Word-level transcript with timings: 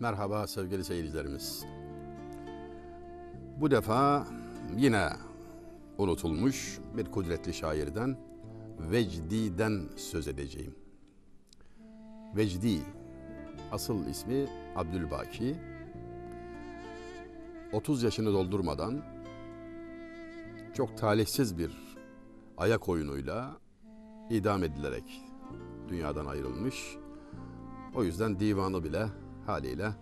Merhaba 0.00 0.46
sevgili 0.46 0.84
seyircilerimiz. 0.84 1.64
Bu 3.60 3.70
defa 3.70 4.26
yine 4.76 5.08
unutulmuş 5.98 6.78
bir 6.96 7.04
kudretli 7.04 7.54
şairden 7.54 8.16
Vecdi'den 8.78 9.82
söz 9.96 10.28
edeceğim. 10.28 10.74
Vecdi, 12.36 12.78
asıl 13.72 14.06
ismi 14.06 14.46
Abdülbaki. 14.76 15.56
30 17.72 18.02
yaşını 18.02 18.32
doldurmadan 18.32 19.02
çok 20.74 20.98
talihsiz 20.98 21.58
bir 21.58 21.96
ayak 22.56 22.88
oyunuyla 22.88 23.56
idam 24.30 24.64
edilerek 24.64 25.22
dünyadan 25.88 26.26
ayrılmış. 26.26 26.96
O 27.94 28.04
yüzden 28.04 28.40
divanı 28.40 28.84
bile 28.84 29.08
haliyle 29.48 29.92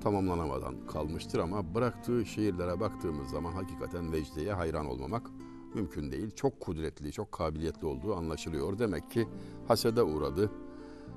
tamamlanamadan 0.00 0.86
kalmıştır 0.86 1.38
ama 1.38 1.74
bıraktığı 1.74 2.26
şiirlere 2.26 2.80
baktığımız 2.80 3.28
zaman 3.30 3.52
hakikaten 3.52 4.12
Vecdi'ye 4.12 4.52
hayran 4.52 4.86
olmamak 4.86 5.30
mümkün 5.74 6.12
değil. 6.12 6.30
Çok 6.30 6.60
kudretli, 6.60 7.12
çok 7.12 7.32
kabiliyetli 7.32 7.86
olduğu 7.86 8.14
anlaşılıyor. 8.14 8.78
Demek 8.78 9.10
ki 9.10 9.28
hasede 9.68 10.02
uğradı. 10.02 10.50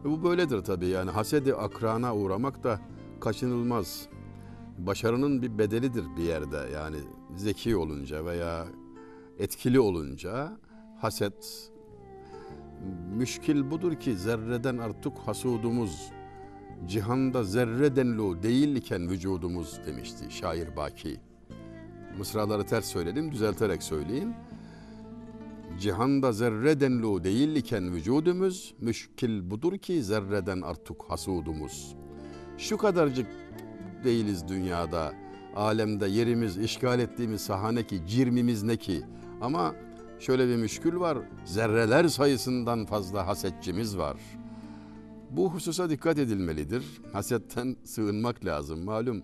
E 0.06 0.10
bu 0.10 0.24
böyledir 0.24 0.64
tabii 0.64 0.88
yani 0.88 1.12
hasedi 1.12 1.56
akrana 1.56 2.16
uğramak 2.16 2.64
da 2.64 2.80
kaçınılmaz. 3.22 4.08
Başarının 4.78 5.42
bir 5.42 5.58
bedelidir 5.58 6.06
bir 6.18 6.24
yerde 6.24 6.70
yani 6.74 6.98
zeki 7.36 7.78
olunca 7.78 8.26
veya 8.26 8.66
etkili 9.40 9.80
olunca 9.80 10.58
haset 11.02 11.72
müşkil 13.16 13.72
budur 13.72 13.96
ki 13.96 14.18
zerreden 14.18 14.78
artık 14.78 15.18
hasudumuz 15.18 16.12
cihanda 16.86 17.44
zerre 17.44 17.96
denlu 17.96 18.44
değil 18.44 18.76
iken 18.76 19.10
vücudumuz 19.10 19.80
demişti 19.86 20.32
şair 20.32 20.76
Baki. 20.76 21.20
Mısraları 22.18 22.66
ters 22.66 22.86
söyledim 22.86 23.32
düzelterek 23.32 23.84
söyleyeyim. 23.84 24.34
Cihanda 25.80 26.32
zerre 26.32 26.80
denlu 26.80 27.24
değil 27.24 27.56
iken 27.56 27.94
vücudumuz 27.94 28.76
müşkil 28.82 29.52
budur 29.52 29.78
ki 29.78 30.04
zerreden 30.04 30.62
artık 30.62 31.04
hasudumuz. 31.08 31.96
Şu 32.58 32.78
kadarcık 32.78 33.28
değiliz 34.04 34.48
dünyada. 34.48 35.14
Alemde 35.56 36.08
yerimiz, 36.08 36.58
işgal 36.58 37.00
ettiğimiz 37.00 37.42
sahane 37.42 37.88
ki, 37.88 38.02
cirmimiz 38.08 38.64
ne 38.64 38.78
ki. 38.78 39.02
Ama 39.42 39.76
şöyle 40.20 40.48
bir 40.48 40.56
müşkül 40.56 41.00
var. 41.00 41.18
Zerreler 41.46 42.08
sayısından 42.08 42.86
fazla 42.86 43.28
hasetçimiz 43.28 43.98
var. 43.98 44.18
Bu 45.38 45.54
hususa 45.54 45.90
dikkat 45.90 46.20
edilmelidir. 46.20 46.84
Hasetten 47.14 47.76
sığınmak 47.84 48.46
lazım. 48.46 48.84
Malum 48.84 49.24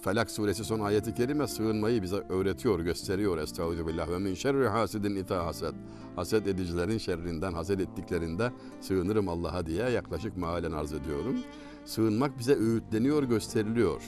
Felak 0.00 0.30
suresi 0.30 0.64
son 0.64 0.80
ayeti 0.80 1.14
kerime 1.14 1.46
sığınmayı 1.46 2.02
bize 2.02 2.16
öğretiyor, 2.16 2.80
gösteriyor. 2.80 3.38
Estağfirullah 3.38 4.10
ve 4.10 4.18
min 4.18 4.34
şerri 4.34 4.68
hasidin 4.68 5.16
ita 5.16 5.46
haset. 5.46 5.74
Haset 6.16 6.46
edicilerin 6.46 6.98
şerrinden, 6.98 7.52
haset 7.52 7.80
ettiklerinde 7.80 8.52
sığınırım 8.80 9.28
Allah'a 9.28 9.66
diye 9.66 9.88
yaklaşık 9.90 10.36
mealen 10.36 10.72
arz 10.72 10.92
ediyorum. 10.92 11.36
Sığınmak 11.84 12.38
bize 12.38 12.54
öğütleniyor, 12.54 13.22
gösteriliyor. 13.22 14.02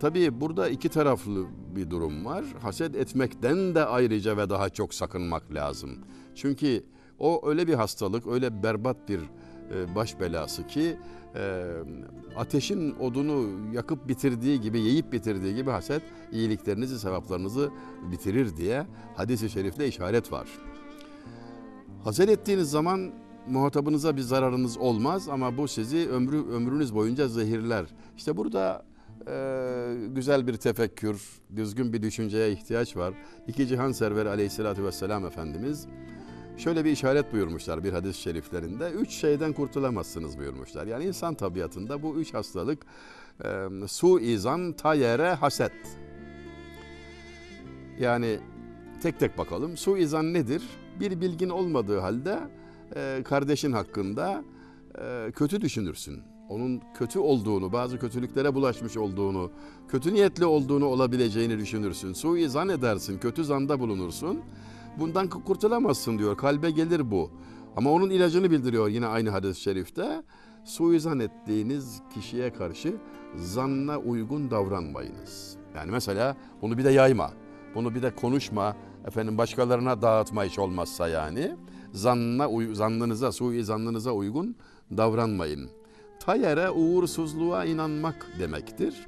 Tabii 0.00 0.40
burada 0.40 0.68
iki 0.68 0.88
taraflı 0.88 1.46
bir 1.76 1.90
durum 1.90 2.24
var. 2.24 2.44
Haset 2.62 2.96
etmekten 2.96 3.74
de 3.74 3.84
ayrıca 3.84 4.36
ve 4.36 4.50
daha 4.50 4.68
çok 4.68 4.94
sakınmak 4.94 5.54
lazım. 5.54 5.90
Çünkü 6.34 6.84
o 7.18 7.48
öyle 7.48 7.66
bir 7.66 7.74
hastalık, 7.74 8.26
öyle 8.26 8.62
berbat 8.62 9.08
bir 9.08 9.20
baş 9.94 10.20
belası 10.20 10.66
ki 10.66 10.96
e, 11.34 11.64
ateşin 12.36 12.94
odunu 12.94 13.48
yakıp 13.74 14.08
bitirdiği 14.08 14.60
gibi, 14.60 14.80
yiyip 14.80 15.12
bitirdiği 15.12 15.54
gibi 15.54 15.70
haset 15.70 16.02
iyiliklerinizi, 16.32 16.98
sevaplarınızı 16.98 17.70
bitirir 18.10 18.56
diye 18.56 18.86
hadis-i 19.16 19.50
şerifte 19.50 19.88
işaret 19.88 20.32
var. 20.32 20.48
Haset 22.04 22.28
ettiğiniz 22.28 22.70
zaman 22.70 23.12
muhatabınıza 23.48 24.16
bir 24.16 24.22
zararınız 24.22 24.78
olmaz 24.78 25.28
ama 25.28 25.56
bu 25.56 25.68
sizi 25.68 26.08
ömrü 26.08 26.36
ömrünüz 26.36 26.94
boyunca 26.94 27.28
zehirler. 27.28 27.86
İşte 28.16 28.36
burada 28.36 28.84
e, 29.28 29.94
güzel 30.14 30.46
bir 30.46 30.54
tefekkür, 30.56 31.22
düzgün 31.56 31.92
bir 31.92 32.02
düşünceye 32.02 32.52
ihtiyaç 32.52 32.96
var. 32.96 33.14
İki 33.46 33.66
cihan 33.66 33.92
serveri 33.92 34.28
aleyhissalatü 34.28 34.84
vesselam 34.84 35.26
Efendimiz 35.26 35.86
şöyle 36.56 36.84
bir 36.84 36.90
işaret 36.90 37.32
buyurmuşlar 37.32 37.84
bir 37.84 37.92
hadis-i 37.92 38.20
şeriflerinde. 38.20 38.90
Üç 38.90 39.10
şeyden 39.10 39.52
kurtulamazsınız 39.52 40.38
buyurmuşlar. 40.38 40.86
Yani 40.86 41.04
insan 41.04 41.34
tabiatında 41.34 42.02
bu 42.02 42.16
üç 42.16 42.34
hastalık 42.34 42.86
e, 43.44 43.68
suizan, 43.88 44.72
tayere, 44.72 45.32
haset. 45.32 45.72
Yani 47.98 48.38
tek 49.02 49.18
tek 49.18 49.38
bakalım. 49.38 49.76
Suizan 49.76 50.34
nedir? 50.34 50.62
Bir 51.00 51.20
bilgin 51.20 51.48
olmadığı 51.48 51.98
halde 51.98 52.38
e, 52.96 53.22
kardeşin 53.24 53.72
hakkında 53.72 54.44
e, 54.98 55.32
kötü 55.32 55.60
düşünürsün. 55.60 56.22
Onun 56.48 56.82
kötü 56.94 57.18
olduğunu, 57.18 57.72
bazı 57.72 57.98
kötülüklere 57.98 58.54
bulaşmış 58.54 58.96
olduğunu, 58.96 59.50
kötü 59.88 60.14
niyetli 60.14 60.44
olduğunu 60.44 60.86
olabileceğini 60.86 61.58
düşünürsün. 61.58 62.12
Suizan 62.12 62.68
edersin, 62.68 63.18
kötü 63.18 63.44
zanda 63.44 63.80
bulunursun. 63.80 64.40
Bundan 64.98 65.28
kurtulamazsın 65.28 66.18
diyor. 66.18 66.36
Kalbe 66.36 66.70
gelir 66.70 67.10
bu. 67.10 67.30
Ama 67.76 67.90
onun 67.90 68.10
ilacını 68.10 68.50
bildiriyor 68.50 68.88
yine 68.88 69.06
aynı 69.06 69.30
hadis-i 69.30 69.60
şerifte. 69.60 70.22
Suizan 70.64 71.20
ettiğiniz 71.20 72.00
kişiye 72.14 72.52
karşı 72.52 72.94
zanna 73.36 73.98
uygun 73.98 74.50
davranmayınız. 74.50 75.56
Yani 75.74 75.90
mesela 75.90 76.36
bunu 76.62 76.78
bir 76.78 76.84
de 76.84 76.90
yayma. 76.90 77.30
Bunu 77.74 77.94
bir 77.94 78.02
de 78.02 78.14
konuşma. 78.14 78.76
Efendim 79.06 79.38
başkalarına 79.38 80.02
dağıtma 80.02 80.44
hiç 80.44 80.58
olmazsa 80.58 81.08
yani. 81.08 81.56
Zanna, 81.92 82.74
zannınıza, 82.74 83.32
suizanınıza 83.32 84.12
uygun 84.12 84.56
davranmayın. 84.96 85.70
Tayere 86.20 86.70
uğursuzluğa 86.70 87.64
inanmak 87.64 88.26
demektir. 88.38 89.06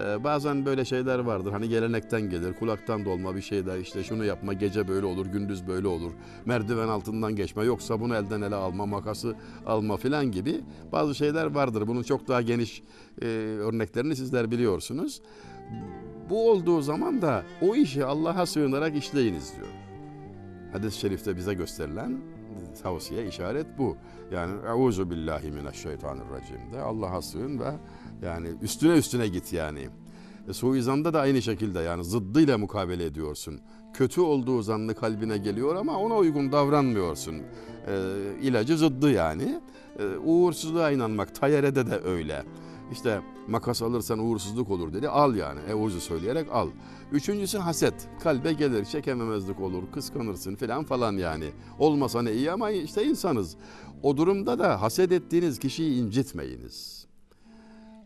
Ee, 0.00 0.24
bazen 0.24 0.66
böyle 0.66 0.84
şeyler 0.84 1.18
vardır. 1.18 1.52
Hani 1.52 1.68
gelenekten 1.68 2.30
gelir, 2.30 2.52
kulaktan 2.52 3.04
dolma 3.04 3.36
bir 3.36 3.40
şeyler. 3.40 3.78
İşte 3.78 4.04
şunu 4.04 4.24
yapma, 4.24 4.52
gece 4.52 4.88
böyle 4.88 5.06
olur, 5.06 5.26
gündüz 5.26 5.66
böyle 5.66 5.88
olur. 5.88 6.12
Merdiven 6.44 6.88
altından 6.88 7.36
geçme, 7.36 7.64
yoksa 7.64 8.00
bunu 8.00 8.14
elden 8.14 8.42
ele 8.42 8.54
alma, 8.54 8.86
makası 8.86 9.34
alma 9.66 9.96
filan 9.96 10.32
gibi 10.32 10.60
bazı 10.92 11.14
şeyler 11.14 11.46
vardır. 11.46 11.86
Bunun 11.86 12.02
çok 12.02 12.28
daha 12.28 12.42
geniş 12.42 12.82
e, 13.22 13.26
örneklerini 13.60 14.16
sizler 14.16 14.50
biliyorsunuz. 14.50 15.22
Bu 16.30 16.50
olduğu 16.50 16.82
zaman 16.82 17.22
da 17.22 17.42
o 17.62 17.74
işi 17.74 18.04
Allah'a 18.04 18.46
sığınarak 18.46 18.96
işleyiniz 18.96 19.56
diyor. 19.56 19.68
Hadis-i 20.72 20.98
şerifte 21.00 21.36
bize 21.36 21.54
gösterilen 21.54 22.20
tavsiye, 22.82 23.26
işaret 23.26 23.66
bu. 23.78 23.96
Yani 24.32 24.52
euzu 24.68 25.10
billahi 25.10 25.50
mineşşeytanirracim 25.50 26.72
de 26.72 26.80
Allah'a 26.80 27.22
sığın 27.22 27.58
ve 27.58 27.72
yani 28.22 28.48
üstüne 28.62 28.92
üstüne 28.92 29.28
git 29.28 29.52
yani. 29.52 29.88
E, 30.48 30.52
suizanda 30.52 31.14
da 31.14 31.20
aynı 31.20 31.42
şekilde 31.42 31.80
yani 31.80 32.04
zıddıyla 32.04 32.58
mukabele 32.58 33.04
ediyorsun. 33.04 33.60
Kötü 33.94 34.20
olduğu 34.20 34.62
zannı 34.62 34.94
kalbine 34.94 35.38
geliyor 35.38 35.76
ama 35.76 35.98
ona 35.98 36.16
uygun 36.16 36.52
davranmıyorsun. 36.52 37.34
E, 37.34 37.42
ilacı 38.42 38.78
zıddı 38.78 39.10
yani. 39.10 39.60
E, 39.98 40.16
uğursuzluğa 40.16 40.90
inanmak, 40.90 41.34
tayerede 41.34 41.86
de 41.86 42.00
öyle. 42.04 42.44
İşte 42.92 43.20
makas 43.48 43.82
alırsan 43.82 44.18
uğursuzluk 44.18 44.70
olur 44.70 44.92
dedi. 44.92 45.08
Al 45.08 45.34
yani. 45.34 45.60
Euzu 45.68 46.00
söyleyerek 46.00 46.52
al. 46.52 46.68
Üçüncüsü 47.12 47.58
haset. 47.58 47.94
Kalbe 48.22 48.52
gelir, 48.52 48.84
çekememezlik 48.84 49.60
olur, 49.60 49.82
kıskanırsın 49.94 50.54
filan 50.54 50.84
falan 50.84 51.12
yani. 51.12 51.50
Olmasa 51.78 52.22
ne 52.22 52.32
iyi 52.32 52.52
ama 52.52 52.70
işte 52.70 53.04
insanız. 53.04 53.56
O 54.02 54.16
durumda 54.16 54.58
da 54.58 54.82
haset 54.82 55.12
ettiğiniz 55.12 55.58
kişiyi 55.58 56.02
incitmeyiniz. 56.02 57.01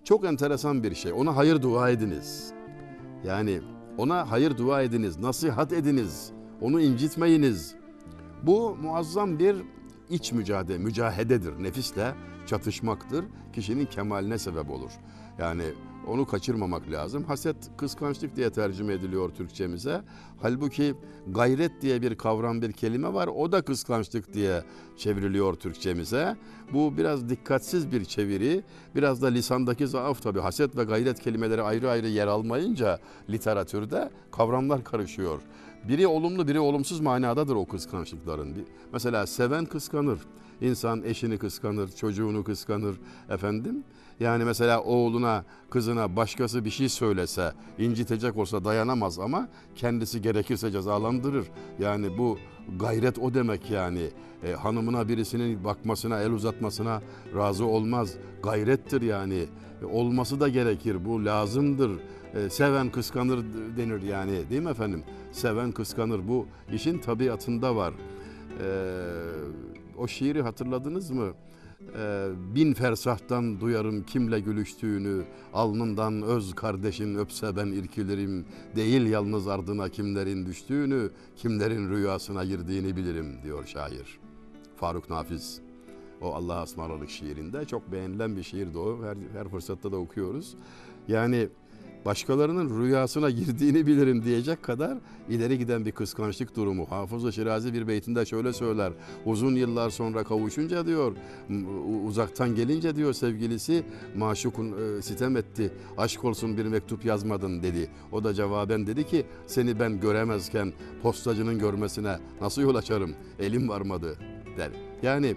Çok 0.07 0.25
enteresan 0.25 0.83
bir 0.83 0.95
şey. 0.95 1.13
Ona 1.13 1.37
hayır 1.37 1.63
dua 1.63 1.91
ediniz. 1.91 2.53
Yani 3.25 3.61
ona 3.99 4.31
hayır 4.31 4.59
dua 4.59 4.83
ediniz, 4.83 5.19
nasihat 5.19 5.73
ediniz. 5.73 6.31
Onu 6.61 6.81
incitmeyiniz. 6.81 7.75
Bu 8.43 8.77
muazzam 8.77 9.39
bir 9.39 9.57
iç 10.11 10.33
mücadele, 10.33 10.79
mücahededir. 10.79 11.63
Nefisle 11.63 12.15
çatışmaktır. 12.47 13.25
Kişinin 13.53 13.87
kemaline 13.87 14.39
sebep 14.39 14.71
olur. 14.71 14.91
Yani 15.39 15.65
onu 16.07 16.27
kaçırmamak 16.27 16.91
lazım. 16.91 17.25
Haset 17.25 17.57
kıskançlık 17.77 18.37
diye 18.37 18.51
tercüme 18.51 18.93
ediliyor 18.95 19.31
Türkçemize. 19.31 20.03
Halbuki 20.43 20.95
gayret 21.27 21.83
diye 21.83 22.03
bir 22.03 22.15
kavram 22.15 22.63
bir 22.63 22.73
kelime 22.73 23.15
var. 23.15 23.27
O 23.27 23.53
da 23.53 23.63
kıskançlık 23.63 24.33
diye 24.33 24.63
çevriliyor 24.97 25.55
Türkçemize. 25.55 26.37
Bu 26.73 26.97
biraz 26.97 27.29
dikkatsiz 27.29 27.93
bir 27.93 28.05
çeviri. 28.05 28.65
Biraz 28.95 29.23
da 29.23 29.27
lisandaki 29.27 29.87
zaaf 29.87 30.23
tabii. 30.23 30.41
Haset 30.41 30.77
ve 30.77 30.85
gayret 30.85 31.21
kelimeleri 31.21 31.63
ayrı 31.63 31.91
ayrı 31.91 32.09
yer 32.09 32.27
almayınca 32.27 32.99
literatürde 33.31 34.11
kavramlar 34.33 34.85
karışıyor. 34.85 35.41
Biri 35.89 36.07
olumlu 36.07 36.49
biri 36.49 36.61
olumsuz 36.61 37.01
manadadır 37.01 37.55
o 37.55 37.67
kıskançlıkların. 37.67 38.55
Mesela 38.93 39.27
seven 39.27 39.65
kıskanır. 39.65 40.19
İnsan 40.61 41.03
eşini 41.03 41.39
kıskanır, 41.39 41.89
çocuğunu 41.89 42.45
kıskanır 42.45 42.97
efendim. 43.31 43.85
Yani 44.21 44.45
mesela 44.45 44.83
oğluna, 44.83 45.45
kızına 45.71 46.17
başkası 46.17 46.65
bir 46.65 46.71
şey 46.71 46.89
söylese, 46.89 47.53
incitecek 47.79 48.37
olsa 48.37 48.65
dayanamaz 48.65 49.19
ama 49.19 49.49
kendisi 49.75 50.23
gerekirse 50.23 50.71
cezalandırır. 50.71 51.47
Yani 51.79 52.19
bu 52.19 52.39
gayret 52.79 53.19
o 53.19 53.35
demek 53.35 53.71
yani. 53.71 54.11
E, 54.45 54.53
hanımına 54.53 55.09
birisinin 55.09 55.65
bakmasına, 55.65 56.21
el 56.21 56.31
uzatmasına 56.31 57.03
razı 57.37 57.65
olmaz. 57.65 58.15
Gayrettir 58.43 59.03
yani. 59.03 59.45
E, 59.83 59.85
olması 59.85 60.41
da 60.41 60.49
gerekir. 60.49 61.05
Bu 61.05 61.25
lazımdır. 61.25 61.91
E, 62.35 62.51
seven 62.51 62.91
kıskanır 62.91 63.45
denir 63.77 64.03
yani 64.03 64.51
değil 64.51 64.63
mi 64.63 64.71
efendim? 64.71 65.03
Seven 65.33 65.73
kıskanır. 65.73 66.29
Bu 66.29 66.47
işin 66.73 66.99
tabiatında 66.99 67.77
var. 67.77 67.95
E, 68.63 68.69
o 69.99 70.09
şiiri 70.09 70.43
hatırladınız 70.43 71.11
mı? 71.11 71.33
Ee, 71.81 72.29
bin 72.55 72.75
fersahtan 72.75 73.61
duyarım 73.61 74.03
kimle 74.03 74.41
gülüştüğünü, 74.41 75.25
alnından 75.53 76.23
öz 76.23 76.55
kardeşin 76.55 77.15
öpse 77.15 77.57
ben 77.57 77.67
irkilirim, 77.67 78.47
değil 78.77 79.07
yalnız 79.07 79.49
ardına 79.49 79.89
kimlerin 79.89 80.47
düştüğünü, 80.47 81.11
kimlerin 81.37 81.91
rüyasına 81.91 82.45
girdiğini 82.45 82.97
bilirim 82.97 83.43
diyor 83.43 83.67
şair. 83.67 84.19
Faruk 84.77 85.11
Nafiz. 85.11 85.61
O 86.21 86.35
Allah'a 86.35 86.63
ısmarladık 86.63 87.11
şiirinde 87.11 87.65
çok 87.65 87.93
beğenilen 87.93 88.37
bir 88.37 88.43
şiirdi 88.43 88.79
o. 88.79 89.05
Her, 89.05 89.17
her 89.33 89.49
fırsatta 89.49 89.93
da 89.93 89.97
okuyoruz. 89.97 90.55
Yani 91.09 91.49
başkalarının 92.07 92.83
rüyasına 92.83 93.31
girdiğini 93.31 93.87
bilirim 93.87 94.25
diyecek 94.25 94.63
kadar 94.63 94.99
ileri 95.29 95.59
giden 95.59 95.87
bir 95.87 95.93
kıskançlık 95.93 96.57
durumu. 96.57 96.87
Hafız-ı 96.91 97.33
Şirazi 97.33 97.75
bir 97.75 97.89
beytinde 97.89 98.27
şöyle 98.27 98.53
söyler. 98.53 98.93
Uzun 99.25 99.55
yıllar 99.55 99.91
sonra 99.91 100.25
kavuşunca 100.25 100.87
diyor, 100.87 101.13
uzaktan 102.07 102.55
gelince 102.55 102.97
diyor 102.97 103.13
sevgilisi 103.13 103.85
maşukun 104.17 104.73
e, 104.73 105.03
sitem 105.03 105.37
etti. 105.37 105.73
Aşk 105.99 106.25
olsun 106.25 106.57
bir 106.57 106.67
mektup 106.67 107.05
yazmadın 107.05 107.63
dedi. 107.63 107.91
O 108.13 108.25
da 108.25 108.35
cevaben 108.35 108.87
dedi 108.87 109.07
ki 109.07 109.27
seni 109.47 109.81
ben 109.81 110.01
göremezken 110.01 110.73
postacının 111.03 111.59
görmesine 111.59 112.19
nasıl 112.41 112.63
yol 112.63 112.75
açarım? 112.75 113.15
Elim 113.39 113.69
varmadı 113.69 114.17
der. 114.57 114.71
Yani 115.03 115.37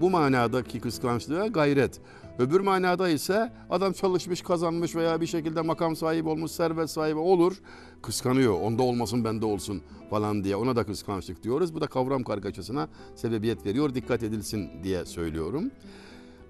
bu 0.00 0.10
manadaki 0.10 0.80
kıskançlığa 0.80 1.46
gayret. 1.46 2.00
Öbür 2.38 2.60
manada 2.60 3.08
ise 3.08 3.52
adam 3.70 3.92
çalışmış, 3.92 4.42
kazanmış 4.42 4.96
veya 4.96 5.20
bir 5.20 5.26
şekilde 5.26 5.60
makam 5.60 5.96
sahibi 5.96 6.28
olmuş, 6.28 6.50
servet 6.50 6.90
sahibi 6.90 7.18
olur. 7.18 7.56
Kıskanıyor. 8.02 8.60
Onda 8.60 8.82
olmasın 8.82 9.24
bende 9.24 9.46
olsun 9.46 9.82
falan 10.10 10.44
diye. 10.44 10.56
Ona 10.56 10.76
da 10.76 10.84
kıskançlık 10.84 11.42
diyoruz. 11.42 11.74
Bu 11.74 11.80
da 11.80 11.86
kavram 11.86 12.24
kargaşasına 12.24 12.88
sebebiyet 13.14 13.66
veriyor. 13.66 13.94
Dikkat 13.94 14.22
edilsin 14.22 14.70
diye 14.82 15.04
söylüyorum. 15.04 15.70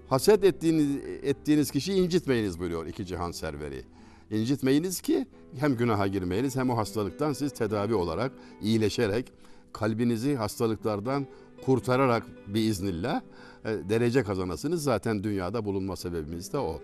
Haset 0.09 0.43
ettiğiniz, 0.43 0.95
ettiğiniz 1.23 1.71
kişiyi 1.71 2.03
incitmeyiniz 2.03 2.59
buyuruyor 2.59 2.85
iki 2.85 3.05
cihan 3.05 3.31
serveri. 3.31 3.83
İncitmeyiniz 4.31 5.01
ki 5.01 5.27
hem 5.57 5.77
günaha 5.77 6.07
girmeyiniz 6.11 6.55
hem 6.55 6.69
o 6.69 6.77
hastalıktan 6.77 7.33
siz 7.33 7.51
tedavi 7.53 7.95
olarak, 7.95 8.31
iyileşerek, 8.61 9.31
kalbinizi 9.73 10.35
hastalıklardan 10.35 11.27
kurtararak 11.65 12.23
biiznillah 12.47 13.21
e, 13.65 13.69
derece 13.89 14.23
kazanasınız. 14.23 14.83
Zaten 14.83 15.23
dünyada 15.23 15.65
bulunma 15.65 15.95
sebebimiz 15.95 16.53
de 16.53 16.57
o. 16.57 16.81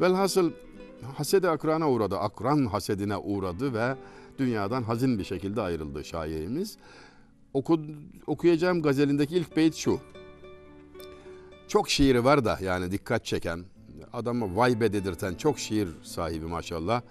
Velhasıl 0.00 0.50
hasede 1.14 1.50
akrana 1.50 1.90
uğradı. 1.90 2.16
Akran 2.16 2.66
hasedine 2.66 3.16
uğradı 3.16 3.74
ve 3.74 3.96
dünyadan 4.38 4.82
hazin 4.82 5.18
bir 5.18 5.24
şekilde 5.24 5.60
ayrıldı 5.60 6.04
şairimiz. 6.04 6.76
Oku, 7.54 7.80
okuyacağım 8.26 8.82
gazelindeki 8.82 9.36
ilk 9.36 9.56
beyt 9.56 9.74
şu. 9.74 10.00
Çok 11.68 11.90
şiiri 11.90 12.24
var 12.24 12.44
da 12.44 12.58
yani 12.62 12.90
dikkat 12.90 13.24
çeken, 13.24 13.64
adamı 14.12 14.56
vay 14.56 14.80
be 14.80 14.92
dedirten 14.92 15.34
çok 15.34 15.58
şiir 15.58 15.88
sahibi 16.02 16.46
maşallah. 16.46 17.02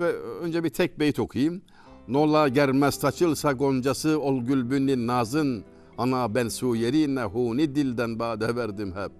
Ve 0.00 0.12
önce 0.12 0.64
bir 0.64 0.70
tek 0.70 1.00
beyt 1.00 1.18
okuyayım. 1.18 1.62
Nola 2.08 2.48
germez 2.48 3.00
taçılsa 3.00 3.52
goncası 3.52 4.20
ol 4.20 4.42
gülbünün 4.42 5.06
nazın 5.06 5.64
Ana 5.98 6.34
ben 6.34 6.48
su 6.48 6.76
yerine 6.76 7.22
huni 7.22 7.74
dilden 7.74 8.18
bade 8.18 8.56
verdim 8.56 8.92
hep. 8.96 9.12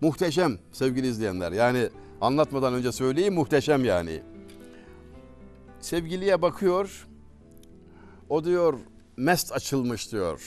Muhteşem 0.00 0.58
sevgili 0.72 1.06
izleyenler. 1.06 1.52
Yani 1.52 1.88
anlatmadan 2.20 2.74
önce 2.74 2.92
söyleyeyim 2.92 3.34
muhteşem 3.34 3.84
yani. 3.84 4.22
Sevgiliye 5.80 6.42
bakıyor. 6.42 7.08
O 8.28 8.44
diyor 8.44 8.78
mest 9.16 9.52
açılmış 9.52 10.12
diyor. 10.12 10.42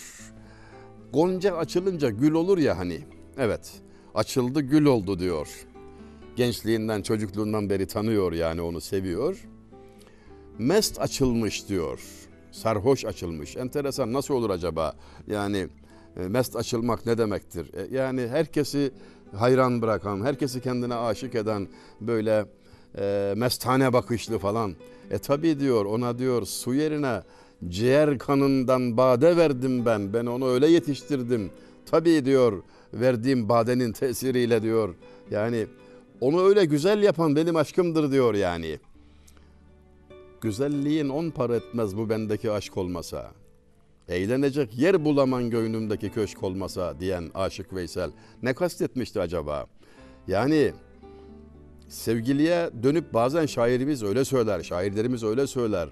Gonca 1.13 1.57
açılınca 1.57 2.09
gül 2.09 2.31
olur 2.31 2.57
ya 2.57 2.77
hani. 2.77 3.01
Evet 3.37 3.71
açıldı 4.15 4.61
gül 4.61 4.85
oldu 4.85 5.19
diyor. 5.19 5.47
Gençliğinden 6.35 7.01
çocukluğundan 7.01 7.69
beri 7.69 7.87
tanıyor 7.87 8.33
yani 8.33 8.61
onu 8.61 8.81
seviyor. 8.81 9.47
Mest 10.57 11.01
açılmış 11.01 11.69
diyor 11.69 11.99
sarhoş 12.53 13.05
açılmış. 13.05 13.57
Enteresan 13.57 14.13
nasıl 14.13 14.33
olur 14.33 14.49
acaba? 14.49 14.93
Yani 15.27 15.67
e, 16.17 16.27
mest 16.27 16.55
açılmak 16.55 17.05
ne 17.05 17.17
demektir? 17.17 17.73
E, 17.73 17.95
yani 17.95 18.27
herkesi 18.27 18.91
hayran 19.35 19.81
bırakan, 19.81 20.21
herkesi 20.21 20.61
kendine 20.61 20.95
aşık 20.95 21.35
eden 21.35 21.67
böyle 22.01 22.45
e, 22.97 23.33
mestane 23.37 23.93
bakışlı 23.93 24.39
falan. 24.39 24.75
E 25.11 25.17
tabi 25.17 25.59
diyor 25.59 25.85
ona 25.85 26.19
diyor 26.19 26.45
su 26.45 26.73
yerine 26.73 27.21
ciğer 27.67 28.17
kanından 28.17 28.97
bade 28.97 29.37
verdim 29.37 29.85
ben. 29.85 30.13
Ben 30.13 30.25
onu 30.25 30.47
öyle 30.47 30.67
yetiştirdim. 30.67 31.51
Tabi 31.85 32.25
diyor 32.25 32.63
verdiğim 32.93 33.49
badenin 33.49 33.91
tesiriyle 33.91 34.61
diyor. 34.61 34.95
Yani 35.31 35.67
onu 36.21 36.43
öyle 36.43 36.65
güzel 36.65 37.03
yapan 37.03 37.35
benim 37.35 37.55
aşkımdır 37.55 38.11
diyor 38.11 38.33
yani. 38.33 38.79
Güzelliğin 40.43 41.09
on 41.09 41.29
para 41.29 41.55
etmez 41.55 41.97
bu 41.97 42.09
bendeki 42.09 42.51
aşk 42.51 42.77
olmasa. 42.77 43.31
Eğlenecek 44.09 44.77
yer 44.77 45.05
bulaman 45.05 45.49
göğnümdeki 45.49 46.09
köşk 46.09 46.43
olmasa 46.43 46.99
diyen 46.99 47.31
Aşık 47.35 47.73
Veysel 47.73 48.11
ne 48.43 48.53
kastetmişti 48.53 49.21
acaba? 49.21 49.65
Yani 50.27 50.73
sevgiliye 51.89 52.69
dönüp 52.83 53.13
bazen 53.13 53.45
şairimiz 53.45 54.03
öyle 54.03 54.25
söyler, 54.25 54.63
şairlerimiz 54.63 55.23
öyle 55.23 55.47
söyler. 55.47 55.89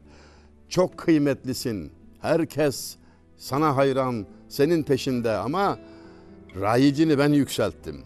Çok 0.70 0.98
kıymetlisin, 0.98 1.92
herkes 2.22 2.96
sana 3.38 3.76
hayran, 3.76 4.26
senin 4.50 4.84
peşinde 4.84 5.32
ama 5.32 5.80
rayicini 6.62 7.18
ben 7.18 7.30
yükselttim. 7.30 8.02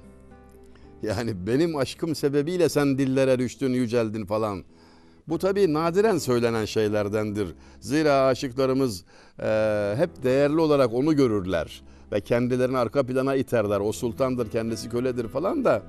Yani 1.04 1.48
benim 1.48 1.76
aşkım 1.76 2.16
sebebiyle 2.16 2.70
sen 2.70 2.98
dillere 2.98 3.40
düştün, 3.40 3.74
yüceldin 3.74 4.26
falan.'' 4.26 4.76
Bu 5.28 5.38
tabi 5.38 5.74
nadiren 5.74 6.18
söylenen 6.18 6.66
şeylerdendir. 6.66 7.48
Zira 7.80 8.26
aşıklarımız 8.26 9.04
e, 9.40 9.94
hep 9.98 10.24
değerli 10.24 10.60
olarak 10.60 10.94
onu 10.94 11.16
görürler 11.16 11.82
ve 12.12 12.22
kendilerini 12.22 12.78
arka 12.78 13.04
plana 13.04 13.36
iterler. 13.36 13.80
O 13.80 13.92
sultandır, 13.92 14.52
kendisi 14.52 14.90
köledir 14.90 15.28
falan 15.28 15.66
da 15.66 15.84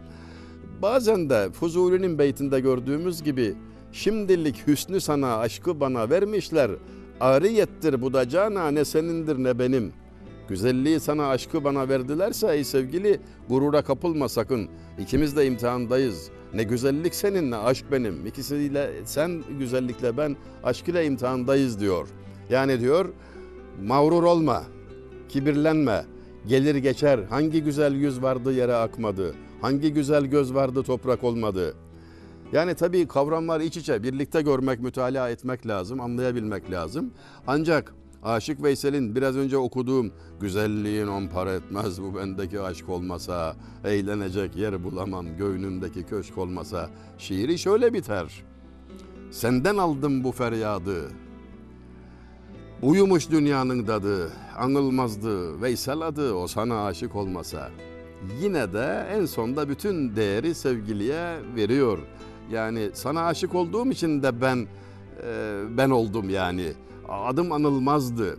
bazen 0.82 1.30
de 1.30 1.50
Fuzuli'nin 1.52 2.18
beytinde 2.18 2.60
gördüğümüz 2.60 3.22
gibi 3.22 3.54
şimdilik 3.92 4.66
hüsnü 4.66 5.00
sana, 5.00 5.36
aşkı 5.38 5.80
bana 5.80 6.10
vermişler. 6.10 6.70
Ariyettir 7.20 8.02
bu 8.02 8.12
da 8.12 8.28
cana 8.28 8.70
ne 8.70 8.84
senindir 8.84 9.38
ne 9.38 9.58
benim. 9.58 9.92
Güzelliği 10.48 11.00
sana, 11.00 11.28
aşkı 11.28 11.64
bana 11.64 11.88
verdilerse 11.88 12.48
ey 12.52 12.64
sevgili 12.64 13.20
gurura 13.48 13.82
kapılma 13.82 14.28
sakın. 14.28 14.68
İkimiz 14.98 15.36
de 15.36 15.46
imtihandayız.'' 15.46 16.35
Ne 16.54 16.62
güzellik 16.62 17.14
senin 17.14 17.50
ne 17.50 17.56
aşk 17.56 17.92
benim. 17.92 18.26
İkisiyle 18.26 18.90
sen 19.04 19.42
güzellikle 19.58 20.16
ben 20.16 20.36
aşk 20.64 20.88
ile 20.88 21.06
imtihandayız 21.06 21.80
diyor. 21.80 22.08
Yani 22.50 22.80
diyor 22.80 23.08
mağrur 23.82 24.22
olma, 24.22 24.62
kibirlenme, 25.28 26.04
gelir 26.46 26.74
geçer. 26.74 27.20
Hangi 27.30 27.62
güzel 27.62 27.94
yüz 27.94 28.22
vardı 28.22 28.52
yere 28.52 28.74
akmadı. 28.74 29.34
Hangi 29.60 29.92
güzel 29.92 30.24
göz 30.26 30.54
vardı 30.54 30.82
toprak 30.82 31.24
olmadı. 31.24 31.74
Yani 32.52 32.74
tabii 32.74 33.08
kavramlar 33.08 33.60
iç 33.60 33.76
içe 33.76 34.02
birlikte 34.02 34.42
görmek, 34.42 34.80
mütalaa 34.80 35.30
etmek 35.30 35.66
lazım, 35.66 36.00
anlayabilmek 36.00 36.70
lazım. 36.70 37.10
Ancak 37.46 37.94
Aşık 38.22 38.62
Veysel'in 38.62 39.14
biraz 39.14 39.36
önce 39.36 39.56
okuduğum 39.56 40.12
güzelliğin 40.40 41.06
on 41.06 41.26
para 41.26 41.52
etmez 41.52 42.02
bu 42.02 42.14
bendeki 42.16 42.60
aşk 42.60 42.88
olmasa, 42.88 43.56
eğlenecek 43.84 44.56
yer 44.56 44.84
bulamam 44.84 45.26
göğnümdeki 45.38 46.06
köşk 46.06 46.38
olmasa 46.38 46.90
şiiri 47.18 47.58
şöyle 47.58 47.92
biter. 47.92 48.44
Senden 49.30 49.76
aldım 49.76 50.24
bu 50.24 50.32
feryadı, 50.32 51.10
Uyumuş 52.82 53.30
dünyanın 53.30 53.86
dadı, 53.86 54.32
anılmazdı 54.58 55.62
Veysel 55.62 56.00
adı 56.00 56.34
o 56.34 56.46
sana 56.46 56.86
aşık 56.86 57.16
olmasa. 57.16 57.70
Yine 58.42 58.72
de 58.72 59.06
en 59.10 59.26
sonda 59.26 59.68
bütün 59.68 60.16
değeri 60.16 60.54
sevgiliye 60.54 61.38
veriyor. 61.56 61.98
Yani 62.52 62.90
sana 62.92 63.26
aşık 63.26 63.54
olduğum 63.54 63.90
için 63.90 64.22
de 64.22 64.40
ben 64.40 64.66
ben 65.76 65.90
oldum 65.90 66.30
yani 66.30 66.72
adım 67.08 67.52
anılmazdı. 67.52 68.38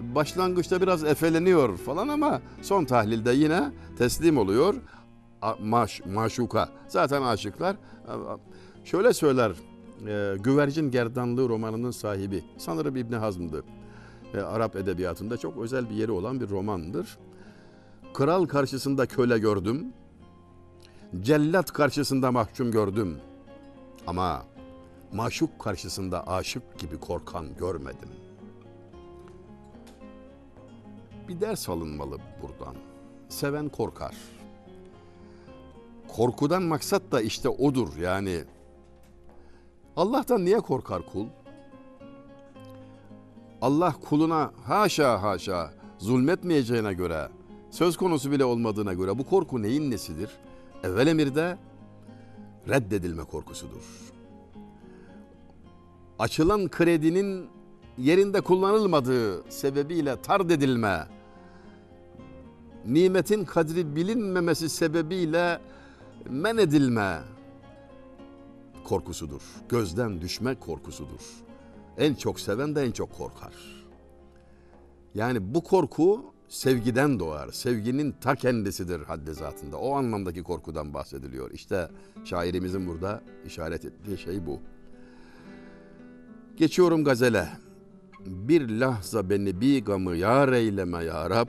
başlangıçta 0.00 0.80
biraz 0.80 1.04
efeleniyor 1.04 1.76
falan 1.76 2.08
ama 2.08 2.40
son 2.62 2.84
tahlilde 2.84 3.32
yine 3.32 3.72
teslim 3.98 4.38
oluyor. 4.38 4.74
Maş, 5.62 6.00
maşuka. 6.06 6.68
Zaten 6.88 7.22
aşıklar. 7.22 7.76
Şöyle 8.84 9.12
söyler 9.12 9.52
e, 10.06 10.36
Güvercin 10.38 10.90
Gerdanlığı 10.90 11.48
romanının 11.48 11.90
sahibi. 11.90 12.44
Sanırım 12.58 12.96
İbni 12.96 13.16
Hazm'dı. 13.16 13.64
E, 14.34 14.40
Arap 14.40 14.76
edebiyatında 14.76 15.36
çok 15.36 15.58
özel 15.58 15.90
bir 15.90 15.94
yeri 15.94 16.12
olan 16.12 16.40
bir 16.40 16.48
romandır. 16.48 17.18
Kral 18.14 18.46
karşısında 18.46 19.06
köle 19.06 19.38
gördüm. 19.38 19.86
Cellat 21.20 21.72
karşısında 21.72 22.32
mahkum 22.32 22.70
gördüm. 22.70 23.16
Ama 24.06 24.42
maşuk 25.14 25.58
karşısında 25.58 26.26
aşık 26.26 26.78
gibi 26.78 27.00
korkan 27.00 27.56
görmedim. 27.56 28.08
Bir 31.28 31.40
ders 31.40 31.68
alınmalı 31.68 32.18
buradan. 32.42 32.76
Seven 33.28 33.68
korkar. 33.68 34.14
Korkudan 36.08 36.62
maksat 36.62 37.02
da 37.12 37.20
işte 37.20 37.48
odur 37.48 37.96
yani. 37.96 38.44
Allah'tan 39.96 40.44
niye 40.44 40.60
korkar 40.60 41.06
kul? 41.12 41.26
Allah 43.60 43.94
kuluna 44.08 44.52
haşa 44.66 45.22
haşa 45.22 45.70
zulmetmeyeceğine 45.98 46.94
göre, 46.94 47.28
söz 47.70 47.96
konusu 47.96 48.30
bile 48.30 48.44
olmadığına 48.44 48.94
göre 48.94 49.18
bu 49.18 49.24
korku 49.24 49.62
neyin 49.62 49.90
nesidir? 49.90 50.30
Evvel 50.82 51.06
emirde 51.06 51.58
reddedilme 52.68 53.24
korkusudur. 53.24 54.13
Açılan 56.18 56.68
kredinin 56.68 57.46
yerinde 57.98 58.40
kullanılmadığı 58.40 59.52
sebebiyle 59.52 60.22
tard 60.22 60.50
edilme, 60.50 61.06
nimetin 62.86 63.44
kadri 63.44 63.96
bilinmemesi 63.96 64.68
sebebiyle 64.68 65.60
men 66.30 66.56
edilme 66.56 67.18
korkusudur. 68.84 69.42
Gözden 69.68 70.20
düşme 70.20 70.54
korkusudur. 70.54 71.20
En 71.98 72.14
çok 72.14 72.40
seven 72.40 72.74
de 72.74 72.82
en 72.82 72.92
çok 72.92 73.12
korkar. 73.12 73.54
Yani 75.14 75.54
bu 75.54 75.64
korku 75.64 76.24
sevgiden 76.48 77.20
doğar. 77.20 77.52
Sevginin 77.52 78.12
ta 78.20 78.34
kendisidir 78.34 79.00
haddi 79.00 79.34
zatında. 79.34 79.76
O 79.76 79.94
anlamdaki 79.94 80.42
korkudan 80.42 80.94
bahsediliyor. 80.94 81.50
İşte 81.50 81.88
şairimizin 82.24 82.86
burada 82.86 83.22
işaret 83.46 83.84
ettiği 83.84 84.18
şey 84.18 84.46
bu. 84.46 84.60
Geçiyorum 86.56 87.04
gazele. 87.04 87.48
Bir 88.26 88.68
lahza 88.68 89.30
beni 89.30 89.60
bi 89.60 89.84
gamı 89.84 90.16
yar 90.16 90.52
eyleme 90.52 91.04
ya 91.04 91.30
Rab. 91.30 91.48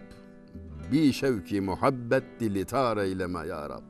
Bi 0.91 1.13
şevki 1.13 1.61
muhabbet 1.61 2.23
dili 2.39 2.65
tar 2.65 2.97
eyleme 2.97 3.47
ya 3.47 3.69
Rab. 3.69 3.83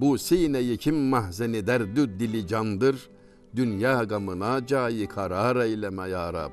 Bu 0.00 0.18
sineyi 0.18 0.76
kim 0.76 0.96
mahzeni 0.96 1.66
derdü 1.66 2.18
dili 2.18 2.46
candır. 2.46 3.10
Dünya 3.56 4.04
gamına 4.04 4.66
cayi 4.66 5.06
karar 5.06 5.56
eyleme 5.56 6.08
ya 6.08 6.32
Rab. 6.32 6.52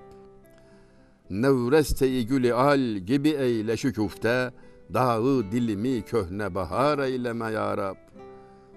Nevreste-i 1.29 2.27
gülü 2.27 2.53
al 2.53 2.79
gibi 2.79 3.29
eyle 3.29 3.77
şükufte. 3.77 4.51
Dağı 4.93 5.51
dilimi 5.51 6.01
köhne 6.01 6.55
bahar 6.55 6.99
eyleme 6.99 7.51
ya 7.51 7.77
Rab. 7.77 7.95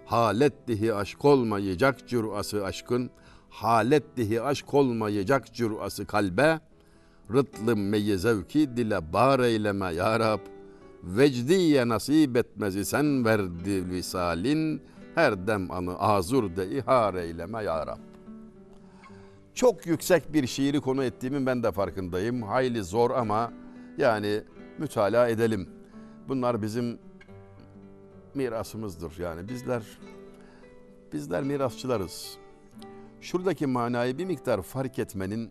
Halet 0.06 0.68
dihi 0.68 0.94
aşk 0.94 1.24
olmayacak 1.24 2.08
cürası 2.08 2.64
aşkın. 2.64 3.10
Halet 3.50 4.16
dihi 4.16 4.42
aşk 4.42 4.74
olmayacak 4.74 5.54
cürası 5.54 6.06
kalbe. 6.06 6.60
Rıtlı 7.32 7.76
meyi 7.76 8.18
zevki 8.18 8.76
dile 8.76 9.12
bar 9.12 9.40
eyleme 9.40 9.94
ya 9.94 10.20
Rab. 10.20 10.40
Vecdiye 11.02 11.88
nasip 11.88 12.36
etmezi 12.36 12.84
sen 12.84 13.24
verdi 13.24 13.90
visalin. 13.90 14.82
Her 15.14 15.46
dem 15.46 15.70
anı 15.70 15.98
azur 15.98 16.56
de 16.56 16.70
ihar 16.78 17.14
eyleme 17.14 17.62
ya 17.62 17.86
Rab. 17.86 17.98
Çok 19.54 19.86
yüksek 19.86 20.32
bir 20.32 20.46
şiiri 20.46 20.80
konu 20.80 21.04
ettiğimin 21.04 21.46
ben 21.46 21.62
de 21.62 21.72
farkındayım. 21.72 22.42
Hayli 22.42 22.84
zor 22.84 23.10
ama 23.10 23.52
yani 23.98 24.42
mütalaa 24.78 25.28
edelim. 25.28 25.68
Bunlar 26.28 26.62
bizim 26.62 26.98
mirasımızdır. 28.34 29.18
Yani 29.18 29.48
bizler 29.48 29.82
bizler 31.12 31.42
mirasçılarız. 31.42 32.38
Şuradaki 33.26 33.66
manayı 33.66 34.18
bir 34.18 34.24
miktar 34.24 34.62
fark 34.62 34.98
etmenin 34.98 35.50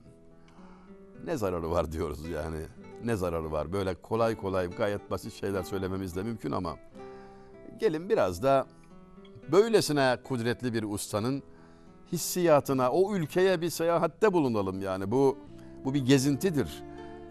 ne 1.25 1.37
zararı 1.37 1.71
var 1.71 1.91
diyoruz 1.91 2.29
yani. 2.29 2.57
Ne 3.03 3.15
zararı 3.15 3.51
var? 3.51 3.73
Böyle 3.73 3.95
kolay 3.95 4.35
kolay 4.35 4.69
gayet 4.69 5.11
basit 5.11 5.33
şeyler 5.33 5.63
söylememiz 5.63 6.15
de 6.15 6.23
mümkün 6.23 6.51
ama 6.51 6.75
gelin 7.79 8.09
biraz 8.09 8.43
da 8.43 8.67
böylesine 9.51 10.17
kudretli 10.23 10.73
bir 10.73 10.83
ustanın 10.83 11.43
hissiyatına, 12.11 12.91
o 12.91 13.15
ülkeye 13.15 13.61
bir 13.61 13.69
seyahatte 13.69 14.33
bulunalım 14.33 14.81
yani. 14.81 15.11
Bu 15.11 15.37
bu 15.85 15.93
bir 15.93 16.05
gezintidir. 16.05 16.83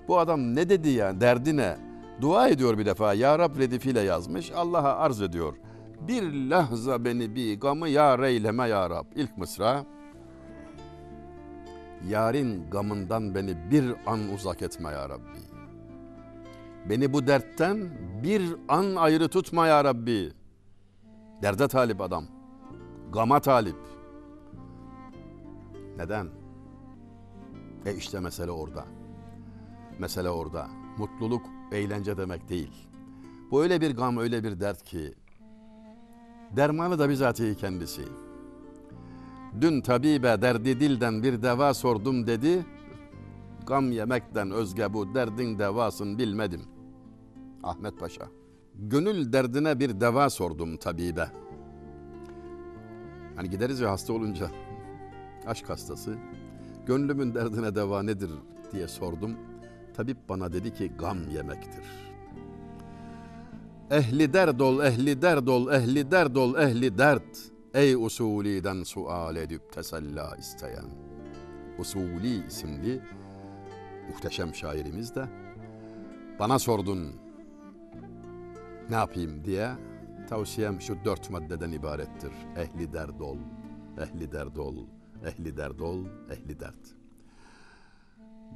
Bu 0.09 0.19
adam 0.19 0.55
ne 0.55 0.69
dedi 0.69 0.89
yani, 0.89 1.21
derdi 1.21 1.57
ne? 1.57 1.77
Dua 2.21 2.49
ediyor 2.49 2.79
bir 2.79 2.87
defa. 2.87 3.15
Ya 3.15 3.39
Rab 3.39 3.59
redifiyle 3.59 4.01
yazmış. 4.01 4.53
Allah'a 4.53 4.97
arz 4.97 5.23
ediyor. 5.23 5.55
Bir 6.01 6.51
lahza 6.51 7.05
beni 7.05 7.35
bir 7.35 7.61
gamı 7.61 7.89
ya 7.89 8.19
reyleme 8.19 8.69
ya 8.69 8.91
Rab. 8.91 9.07
İlk 9.15 9.39
mısra. 9.39 9.85
Yarın 12.09 12.71
gamından 12.71 13.35
beni 13.35 13.71
bir 13.71 13.95
an 14.07 14.33
uzak 14.35 14.63
etme 14.63 14.91
ya 14.91 15.09
Rabbi. 15.09 15.39
Beni 16.91 17.13
bu 17.13 17.27
dertten 17.27 17.91
bir 18.23 18.57
an 18.69 18.95
ayrı 18.97 19.29
tutma 19.29 19.67
ya 19.67 19.85
Rabbi. 19.85 20.33
Derde 21.43 21.69
talip 21.69 22.01
adam. 22.01 22.25
Gama 23.13 23.41
talip. 23.41 23.77
Neden? 25.97 26.29
E 27.87 27.95
işte 27.95 28.21
mesele 28.21 28.51
orada. 28.51 28.85
Mesele 29.99 30.31
orada. 30.31 30.69
Mutluluk 30.99 31.47
eğlence 31.73 32.17
demek 32.17 32.49
değil. 32.49 32.89
Bu 33.51 33.63
öyle 33.63 33.81
bir 33.81 33.97
gam, 33.97 34.17
öyle 34.17 34.45
bir 34.45 34.61
dert 34.61 34.85
ki 34.85 35.15
dermanı 36.57 36.99
da 36.99 37.09
bizatihi 37.09 37.57
kendisi. 37.57 38.03
Dün 39.61 39.81
tabibe 39.81 40.43
derdi 40.43 40.81
dilden 40.81 41.23
bir 41.23 41.43
deva 41.43 41.75
sordum 41.75 42.27
dedi. 42.27 42.67
Gam 43.67 43.93
yemekten 43.93 44.51
özge 44.51 44.93
bu 44.93 45.15
derdin 45.15 45.59
devasın 45.59 46.19
bilmedim. 46.19 46.63
Ahmet 47.63 47.99
Paşa. 47.99 48.29
Gönül 48.75 49.33
derdine 49.33 49.81
bir 49.81 50.01
deva 50.01 50.31
sordum 50.31 50.77
tabibe. 50.77 51.29
Hani 53.37 53.51
gideriz 53.51 53.81
ya 53.81 53.91
hasta 53.91 54.13
olunca 54.13 54.51
aşk 55.47 55.71
hastası. 55.71 56.17
Gönlümün 56.87 57.35
derdine 57.35 57.75
deva 57.75 58.03
nedir 58.03 58.31
diye 58.73 58.89
sordum. 58.89 59.37
Tabip 59.97 60.29
bana 60.29 60.53
dedi 60.53 60.75
ki 60.75 60.93
gam 60.99 61.19
yemektir. 61.35 61.85
Ehli 63.91 64.33
derd 64.33 64.61
ol, 64.61 64.81
ehli 64.81 65.23
derd 65.23 65.47
ol, 65.47 65.73
ehli 65.73 66.11
derd 66.11 66.37
ol, 66.37 66.55
ehli 66.55 66.99
dert. 66.99 67.54
Ey 67.75 67.95
usuliden 67.95 68.83
sual 68.83 69.37
edip 69.37 69.73
tesella 69.73 70.37
isteyen. 70.37 70.85
Usuli 71.79 72.47
isimli 72.47 73.03
muhteşem 74.09 74.55
şairimiz 74.55 75.15
de 75.15 75.29
bana 76.39 76.59
sordun 76.59 77.13
ne 78.91 78.95
yapayım 78.95 79.45
diye 79.45 79.71
tavsiyem 80.29 80.81
şu 80.81 80.97
dört 81.05 81.31
maddeden 81.31 81.73
ibarettir. 81.73 82.33
Ehli 82.57 82.93
derd 82.93 83.21
ol, 83.21 83.39
ehli 83.99 84.33
derd 84.33 84.57
ol, 84.57 84.77
ehli 85.25 85.57
derd 85.57 85.79
ol, 85.79 86.05
ehli 86.31 86.61
dert. 86.61 86.95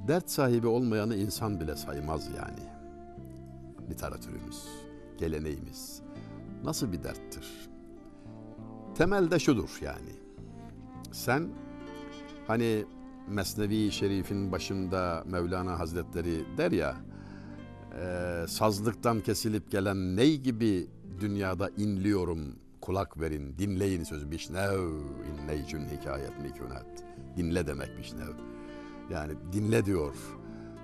Dert 0.08 0.30
sahibi 0.30 0.66
olmayanı 0.66 1.16
insan 1.16 1.60
bile 1.60 1.76
saymaz 1.76 2.28
yani. 2.37 2.68
Literatürümüz, 3.90 4.68
geleneğimiz 5.18 6.02
nasıl 6.64 6.92
bir 6.92 7.04
derttir? 7.04 7.68
Temelde 8.99 9.38
şudur 9.38 9.78
yani. 9.83 10.12
Sen 11.12 11.49
hani 12.47 12.85
Mesnevi 13.28 13.93
Şerif'in 13.93 14.52
başında 14.52 15.25
Mevlana 15.26 15.78
Hazretleri 15.78 16.45
der 16.57 16.73
ya, 16.73 16.97
e, 18.00 18.47
sazlıktan 18.49 19.21
kesilip 19.21 19.71
gelen 19.71 20.17
ney 20.17 20.40
gibi 20.40 20.87
dünyada 21.21 21.71
inliyorum 21.76 22.57
kulak 22.81 23.21
verin 23.21 23.59
dinleyin 23.59 24.05
sözü 24.05 24.31
bişnev 24.31 24.81
inneycün 25.33 25.85
hikayet 25.87 26.40
mikunet 26.43 27.05
dinle 27.37 27.67
demek 27.67 27.99
bişnev 27.99 28.33
yani 29.11 29.33
dinle 29.52 29.85
diyor. 29.85 30.14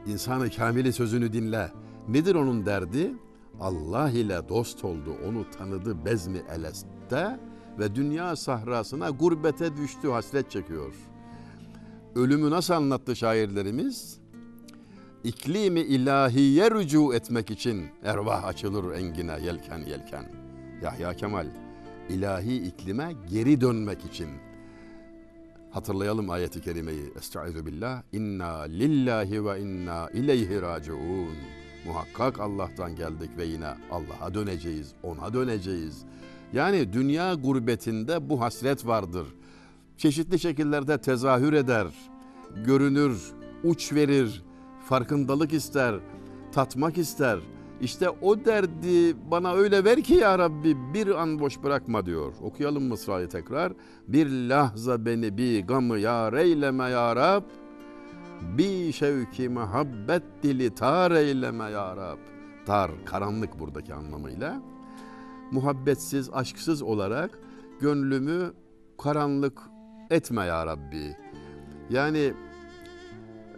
İnsanı 0.06 0.50
kamili 0.50 0.92
sözünü 0.92 1.32
dinle. 1.32 1.72
Nedir 2.08 2.34
onun 2.34 2.66
derdi? 2.66 3.14
Allah 3.60 4.10
ile 4.10 4.48
dost 4.48 4.84
oldu 4.84 5.16
onu 5.28 5.50
tanıdı 5.50 6.04
bezmi 6.04 6.42
eleste 6.56 7.40
ve 7.78 7.94
dünya 7.94 8.36
sahrasına 8.36 9.10
gurbete 9.10 9.76
düştü 9.76 10.08
hasret 10.08 10.50
çekiyor 10.50 10.94
ölümü 12.14 12.50
nasıl 12.50 12.74
anlattı 12.74 13.16
şairlerimiz 13.16 14.18
iklimi 15.24 15.80
ilahiye 15.80 16.70
rücu 16.70 17.14
etmek 17.14 17.50
için 17.50 17.86
ervah 18.04 18.44
açılır 18.44 18.94
engine 18.94 19.38
yelken 19.44 19.78
yelken. 19.78 20.24
Yahya 20.82 21.14
Kemal 21.14 21.46
ilahi 22.08 22.56
iklime 22.56 23.12
geri 23.30 23.60
dönmek 23.60 24.04
için 24.04 24.28
hatırlayalım 25.70 26.30
ayeti 26.30 26.60
kerimeyi. 26.60 27.12
Estaizu 27.18 27.66
billah. 27.66 28.02
İnna 28.12 28.60
lillahi 28.62 29.44
ve 29.44 29.60
inna 29.60 30.10
ileyhi 30.10 30.62
raciun. 30.62 31.36
Muhakkak 31.86 32.40
Allah'tan 32.40 32.96
geldik 32.96 33.30
ve 33.36 33.44
yine 33.44 33.74
Allah'a 33.90 34.34
döneceğiz, 34.34 34.92
ona 35.02 35.34
döneceğiz. 35.34 36.04
Yani 36.52 36.92
dünya 36.92 37.34
gurbetinde 37.34 38.28
bu 38.28 38.40
hasret 38.40 38.86
vardır. 38.86 39.26
Çeşitli 39.96 40.38
şekillerde 40.38 40.98
tezahür 40.98 41.52
eder, 41.52 41.86
görünür, 42.66 43.32
uç 43.64 43.92
verir, 43.92 44.42
farkındalık 44.88 45.52
ister, 45.52 45.94
tatmak 46.52 46.98
ister. 46.98 47.38
İşte 47.80 48.10
o 48.10 48.44
derdi 48.44 49.16
bana 49.30 49.54
öyle 49.54 49.84
ver 49.84 50.02
ki 50.02 50.14
ya 50.14 50.38
Rabbi 50.38 50.94
bir 50.94 51.22
an 51.22 51.40
boş 51.40 51.62
bırakma 51.62 52.06
diyor. 52.06 52.32
Okuyalım 52.42 52.88
Mısra'yı 52.88 53.28
tekrar. 53.28 53.72
Bir 54.08 54.26
lahza 54.30 55.06
beni 55.06 55.38
bir 55.38 55.66
gamı 55.66 55.98
yar 55.98 56.32
eyleme 56.32 56.84
ya 56.84 57.16
Rab. 57.16 57.42
Bir 58.58 58.92
şevki 58.92 59.48
muhabbet 59.48 60.22
dili 60.42 60.74
tar 60.74 61.10
eyleme 61.10 61.64
ya 61.64 61.96
Rab. 61.96 62.18
Tar, 62.66 62.90
karanlık 63.04 63.60
buradaki 63.60 63.94
anlamıyla. 63.94 64.62
Muhabbetsiz, 65.50 66.30
aşksız 66.32 66.82
olarak 66.82 67.38
gönlümü 67.80 68.52
karanlık 68.98 69.58
etme 70.10 70.44
ya 70.44 70.66
Rabbi. 70.66 71.16
Yani 71.90 72.32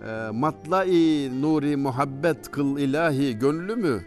e, 0.09 0.31
matlai 0.33 1.31
nuri 1.43 1.76
muhabbet 1.76 2.50
kıl 2.50 2.78
ilahi 2.78 3.38
gönlümü 3.38 4.02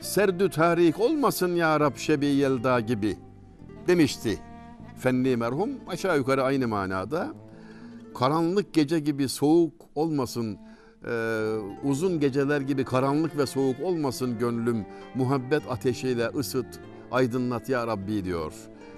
serdü 0.00 0.50
tarik 0.50 1.00
olmasın 1.00 1.56
ya 1.56 1.80
Rab 1.80 1.96
şebi 1.96 2.26
yelda 2.26 2.80
gibi 2.80 3.16
demişti. 3.88 4.38
Fenni 4.98 5.36
merhum 5.36 5.70
aşağı 5.88 6.18
yukarı 6.18 6.42
aynı 6.42 6.68
manada. 6.68 7.34
Karanlık 8.14 8.74
gece 8.74 9.00
gibi 9.00 9.28
soğuk 9.28 9.72
olmasın, 9.94 10.58
e, 11.06 11.56
uzun 11.82 12.20
geceler 12.20 12.60
gibi 12.60 12.84
karanlık 12.84 13.38
ve 13.38 13.46
soğuk 13.46 13.80
olmasın 13.80 14.38
gönlüm. 14.38 14.86
Muhabbet 15.14 15.62
ateşiyle 15.70 16.26
ısıt, 16.26 16.66
aydınlat 17.12 17.68
ya 17.68 17.86
Rabbi 17.86 18.24
diyor. 18.24 18.52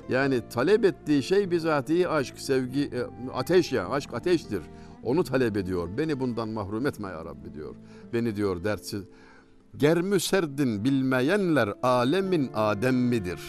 Yani 0.08 0.40
talep 0.50 0.84
ettiği 0.84 1.22
şey 1.22 1.50
bizatihi 1.50 2.08
aşk, 2.08 2.38
sevgi, 2.38 2.82
e, 2.82 3.30
ateş 3.32 3.72
ya, 3.72 3.88
aşk 3.88 4.14
ateştir. 4.14 4.62
Onu 5.02 5.24
talep 5.24 5.56
ediyor. 5.56 5.88
Beni 5.98 6.20
bundan 6.20 6.48
mahrum 6.48 6.86
etme 6.86 7.08
ya 7.08 7.24
Rabbi 7.24 7.54
diyor. 7.54 7.74
Beni 8.12 8.36
diyor 8.36 8.64
dertsiz. 8.64 9.02
Germü 9.76 10.20
serdin 10.20 10.84
bilmeyenler 10.84 11.72
alemin 11.82 12.50
Adem 12.54 12.96
midir? 12.96 13.40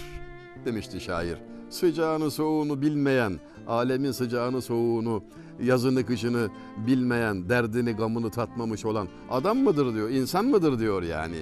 Demişti 0.65 0.99
şair. 0.99 1.37
Sıcağını 1.69 2.31
soğuğunu 2.31 2.81
bilmeyen, 2.81 3.39
alemin 3.67 4.11
sıcağını 4.11 4.61
soğuğunu, 4.61 5.23
yazını 5.61 6.05
kışını 6.05 6.49
bilmeyen, 6.87 7.49
derdini 7.49 7.91
gamını 7.91 8.29
tatmamış 8.29 8.85
olan 8.85 9.07
adam 9.29 9.57
mıdır 9.57 9.93
diyor, 9.93 10.09
insan 10.09 10.45
mıdır 10.45 10.79
diyor 10.79 11.03
yani. 11.03 11.39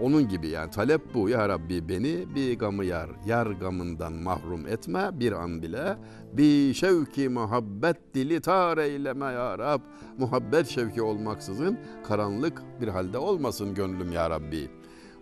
Onun 0.00 0.28
gibi 0.28 0.48
yani 0.48 0.70
talep 0.70 1.14
bu. 1.14 1.28
Ya 1.28 1.48
Rabbi 1.48 1.88
beni 1.88 2.34
bir 2.34 2.58
gamı 2.58 2.84
yar, 2.84 3.10
yar 3.26 3.46
gamından 3.46 4.12
mahrum 4.12 4.66
etme 4.66 5.10
bir 5.12 5.32
an 5.32 5.62
bile. 5.62 5.96
Bir 6.32 6.74
şevki 6.74 7.28
muhabbet 7.28 8.14
dili 8.14 8.40
tar 8.40 8.78
eyleme 8.78 9.24
ya 9.24 9.58
Rab. 9.58 9.80
Muhabbet 10.18 10.66
şevki 10.66 11.02
olmaksızın 11.02 11.78
karanlık 12.08 12.62
bir 12.80 12.88
halde 12.88 13.18
olmasın 13.18 13.74
gönlüm 13.74 14.12
ya 14.12 14.30
Rabbi. 14.30 14.70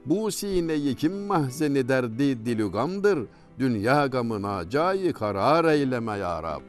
Bu 0.06 0.30
sineyi 0.30 0.94
kim 0.94 1.12
mahzeni 1.26 1.88
derdi 1.88 2.46
dilü 2.46 2.72
gamdır. 2.72 3.18
Dünya 3.58 4.06
gamına 4.06 4.70
cayi 4.70 5.12
karar 5.12 5.64
eyleme 5.64 6.16
ya 6.18 6.42
Rab. 6.42 6.60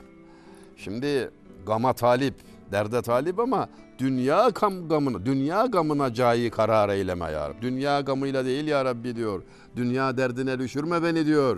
Şimdi 0.77 1.29
gama 1.65 1.93
talip, 1.93 2.33
derde 2.71 3.01
talip 3.01 3.39
ama 3.39 3.69
dünya 3.99 4.51
kam 4.51 4.87
gamını, 4.87 5.25
dünya 5.25 5.65
gamına 5.65 6.13
cayi 6.13 6.49
karar 6.49 6.89
eyleme 6.89 7.25
ya 7.25 7.49
Rabbi. 7.49 7.61
Dünya 7.61 8.01
gamıyla 8.01 8.45
değil 8.45 8.67
ya 8.67 8.85
Rabbi 8.85 9.15
diyor. 9.15 9.43
Dünya 9.75 10.17
derdine 10.17 10.59
düşürme 10.59 11.03
beni 11.03 11.25
diyor. 11.25 11.57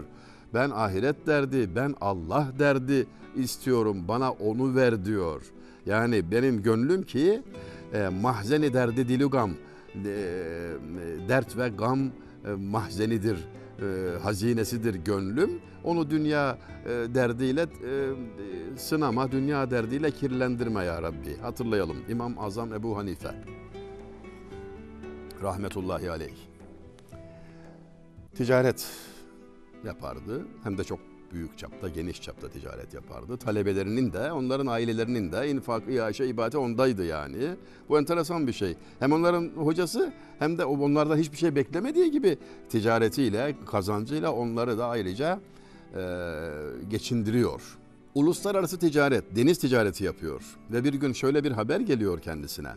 Ben 0.54 0.70
ahiret 0.70 1.28
derdi, 1.28 1.76
ben 1.76 1.96
Allah 2.02 2.48
derdi 2.60 3.08
istiyorum. 3.36 4.08
Bana 4.08 4.32
onu 4.32 4.76
ver 4.76 5.06
diyor. 5.06 5.42
Yani 5.86 6.32
benim 6.32 6.64
gönlüm 6.64 7.04
ki 7.04 7.42
e, 7.94 8.08
mahzeni 8.08 8.74
derdi 8.74 9.08
dilugam. 9.08 9.52
E, 9.52 10.06
dert 11.30 11.58
ve 11.58 11.70
gam 11.70 12.00
e, 12.00 12.10
mahzenidir 12.58 13.38
e, 13.82 14.20
hazinesidir 14.24 14.96
gönlüm. 14.96 15.62
Onu 15.84 16.10
dünya 16.10 16.58
e, 16.86 16.90
derdiyle 16.90 17.62
e, 17.62 18.10
sınama, 18.78 19.32
dünya 19.32 19.72
derdiyle 19.72 20.12
kirlendirme 20.12 20.84
ya 20.84 21.02
Rabbi. 21.02 21.38
Hatırlayalım 21.42 21.98
İmam 22.10 22.40
Azam 22.40 22.74
Ebu 22.74 22.98
Hanife. 22.98 23.36
Rahmetullahi 25.44 26.12
aleyh. 26.12 26.36
Ticaret 28.36 28.88
yapardı. 29.86 30.46
Hem 30.64 30.78
de 30.78 30.84
çok 30.84 31.00
büyük 31.34 31.58
çapta, 31.58 31.90
geniş 31.90 32.22
çapta 32.22 32.50
ticaret 32.50 32.94
yapardı. 32.94 33.38
Talebelerinin 33.38 34.14
de, 34.14 34.32
onların 34.32 34.68
ailelerinin 34.68 35.32
de 35.32 35.50
infak, 35.50 35.90
iaşe, 35.90 36.28
ibadete 36.28 36.58
ondaydı 36.58 37.06
yani. 37.06 37.56
Bu 37.90 38.00
enteresan 38.00 38.48
bir 38.48 38.54
şey. 38.54 38.76
Hem 39.00 39.12
onların 39.12 39.50
hocası 39.56 40.14
hem 40.40 40.58
de 40.58 40.66
onlardan 40.66 41.18
hiçbir 41.18 41.38
şey 41.38 41.56
beklemediği 41.56 42.12
gibi 42.12 42.38
ticaretiyle, 42.70 43.56
kazancıyla 43.66 44.32
onları 44.32 44.78
da 44.78 44.86
ayrıca 44.88 45.40
e, 45.96 46.02
geçindiriyor. 46.90 47.78
Uluslararası 48.16 48.80
ticaret, 48.80 49.36
deniz 49.36 49.60
ticareti 49.60 50.04
yapıyor. 50.04 50.42
Ve 50.72 50.84
bir 50.84 50.94
gün 50.94 51.14
şöyle 51.14 51.44
bir 51.44 51.52
haber 51.52 51.80
geliyor 51.80 52.22
kendisine. 52.22 52.72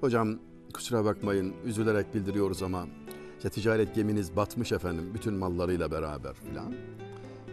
Hocam 0.00 0.38
kusura 0.74 1.04
bakmayın 1.04 1.54
üzülerek 1.64 2.14
bildiriyoruz 2.14 2.62
ama 2.62 2.86
işte 3.36 3.48
ticaret 3.50 3.94
geminiz 3.94 4.36
batmış 4.36 4.72
efendim 4.72 5.10
bütün 5.14 5.34
mallarıyla 5.34 5.90
beraber 5.90 6.34
filan. 6.34 6.74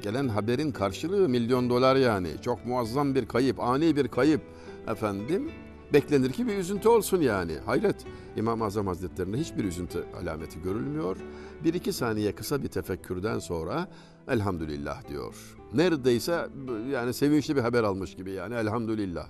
Gelen 0.03 0.27
haberin 0.27 0.71
karşılığı 0.71 1.29
milyon 1.29 1.69
dolar 1.69 1.95
yani. 1.95 2.27
Çok 2.41 2.65
muazzam 2.65 3.15
bir 3.15 3.25
kayıp, 3.25 3.59
ani 3.59 3.95
bir 3.95 4.07
kayıp 4.07 4.41
efendim. 4.87 5.51
Beklenir 5.93 6.31
ki 6.31 6.47
bir 6.47 6.57
üzüntü 6.57 6.89
olsun 6.89 7.21
yani. 7.21 7.53
Hayret. 7.65 7.95
İmam-ı 8.37 8.65
Azam 8.65 8.87
Hazretlerinde 8.87 9.37
hiçbir 9.37 9.63
üzüntü 9.63 10.03
alameti 10.21 10.61
görülmüyor. 10.61 11.17
Bir 11.63 11.73
iki 11.73 11.93
saniye 11.93 12.35
kısa 12.35 12.63
bir 12.63 12.67
tefekkürden 12.67 13.39
sonra 13.39 13.87
elhamdülillah 14.27 15.09
diyor. 15.09 15.35
Neredeyse 15.73 16.47
yani 16.91 17.13
sevinçli 17.13 17.55
bir 17.55 17.61
haber 17.61 17.83
almış 17.83 18.15
gibi 18.15 18.31
yani 18.31 18.55
elhamdülillah. 18.55 19.27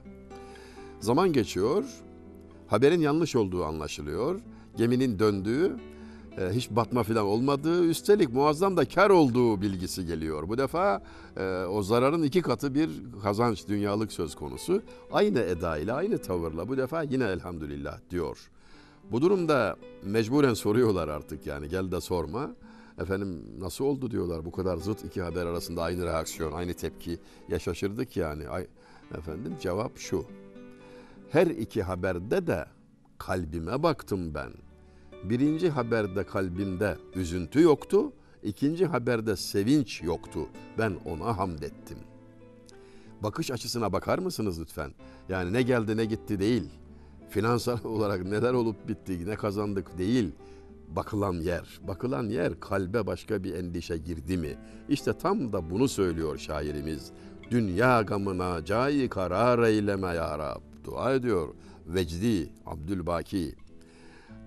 Zaman 1.00 1.34
geçiyor. 1.34 1.84
Haberin 2.68 3.02
yanlış 3.02 3.36
olduğu 3.36 3.66
anlaşılıyor. 3.66 4.40
Geminin 4.78 5.20
döndüğü 5.20 5.76
e, 6.38 6.50
hiç 6.54 6.70
batma 6.70 7.04
falan 7.04 7.26
olmadığı 7.26 7.86
üstelik 7.86 8.34
muazzam 8.34 8.78
da 8.78 8.86
kar 8.86 9.10
olduğu 9.10 9.62
bilgisi 9.62 10.06
geliyor. 10.06 10.50
Bu 10.50 10.58
defa 10.58 11.02
e, 11.38 11.66
o 11.66 11.84
zararın 11.84 12.24
iki 12.24 12.42
katı 12.42 12.76
bir 12.76 12.90
kazanç 13.24 13.68
dünyalık 13.68 14.12
söz 14.12 14.36
konusu. 14.36 14.82
Aynı 15.12 15.40
eda 15.40 15.78
ile 15.78 15.94
aynı 15.94 16.18
tavırla 16.18 16.68
bu 16.68 16.78
defa 16.78 17.04
yine 17.04 17.24
elhamdülillah 17.24 18.00
diyor. 18.10 18.50
Bu 19.12 19.22
durumda 19.22 19.76
mecburen 20.04 20.54
soruyorlar 20.54 21.08
artık 21.08 21.48
yani 21.48 21.70
gel 21.70 21.92
de 21.92 22.02
sorma. 22.02 22.52
Efendim 23.02 23.44
nasıl 23.60 23.86
oldu 23.86 24.12
diyorlar 24.12 24.46
bu 24.46 24.52
kadar 24.52 24.78
zıt 24.78 25.06
iki 25.06 25.22
haber 25.22 25.46
arasında 25.46 25.84
aynı 25.84 26.06
reaksiyon, 26.06 26.52
aynı 26.52 26.74
tepki. 26.74 27.20
Ya 27.50 27.60
şaşırdık 27.60 28.18
yani. 28.18 28.50
Ay, 28.50 28.68
efendim 29.18 29.56
cevap 29.62 29.98
şu. 29.98 30.26
Her 31.30 31.48
iki 31.48 31.84
haberde 31.84 32.48
de 32.48 32.66
kalbime 33.18 33.84
baktım 33.84 34.34
ben. 34.34 34.63
Birinci 35.24 35.70
haberde 35.70 36.24
kalbimde 36.24 36.98
üzüntü 37.16 37.62
yoktu. 37.62 38.12
ikinci 38.44 38.86
haberde 38.86 39.36
sevinç 39.36 40.02
yoktu. 40.02 40.40
Ben 40.78 40.94
ona 41.06 41.38
hamd 41.38 41.62
ettim. 41.62 41.98
Bakış 43.24 43.52
açısına 43.52 43.94
bakar 43.94 44.20
mısınız 44.20 44.60
lütfen? 44.60 44.92
Yani 45.30 45.54
ne 45.54 45.62
geldi 45.62 45.98
ne 45.98 46.06
gitti 46.06 46.40
değil. 46.40 46.70
Finansal 47.30 47.84
olarak 47.84 48.26
neler 48.26 48.54
olup 48.54 48.88
bitti, 48.88 49.26
ne 49.26 49.36
kazandık 49.36 49.98
değil. 49.98 50.32
Bakılan 50.90 51.34
yer, 51.34 51.80
bakılan 51.88 52.24
yer 52.24 52.60
kalbe 52.60 53.08
başka 53.08 53.44
bir 53.44 53.54
endişe 53.54 53.98
girdi 53.98 54.38
mi? 54.38 54.58
İşte 54.90 55.14
tam 55.14 55.54
da 55.54 55.70
bunu 55.70 55.88
söylüyor 55.88 56.38
şairimiz. 56.38 57.12
Dünya 57.52 58.02
gamına 58.02 58.66
cayi 58.66 59.10
karar 59.10 59.64
eyleme 59.64 60.08
ya 60.08 60.40
Rab. 60.40 60.62
Dua 60.84 61.14
ediyor. 61.14 61.48
Vecdi 61.88 62.50
Abdülbaki 62.66 63.56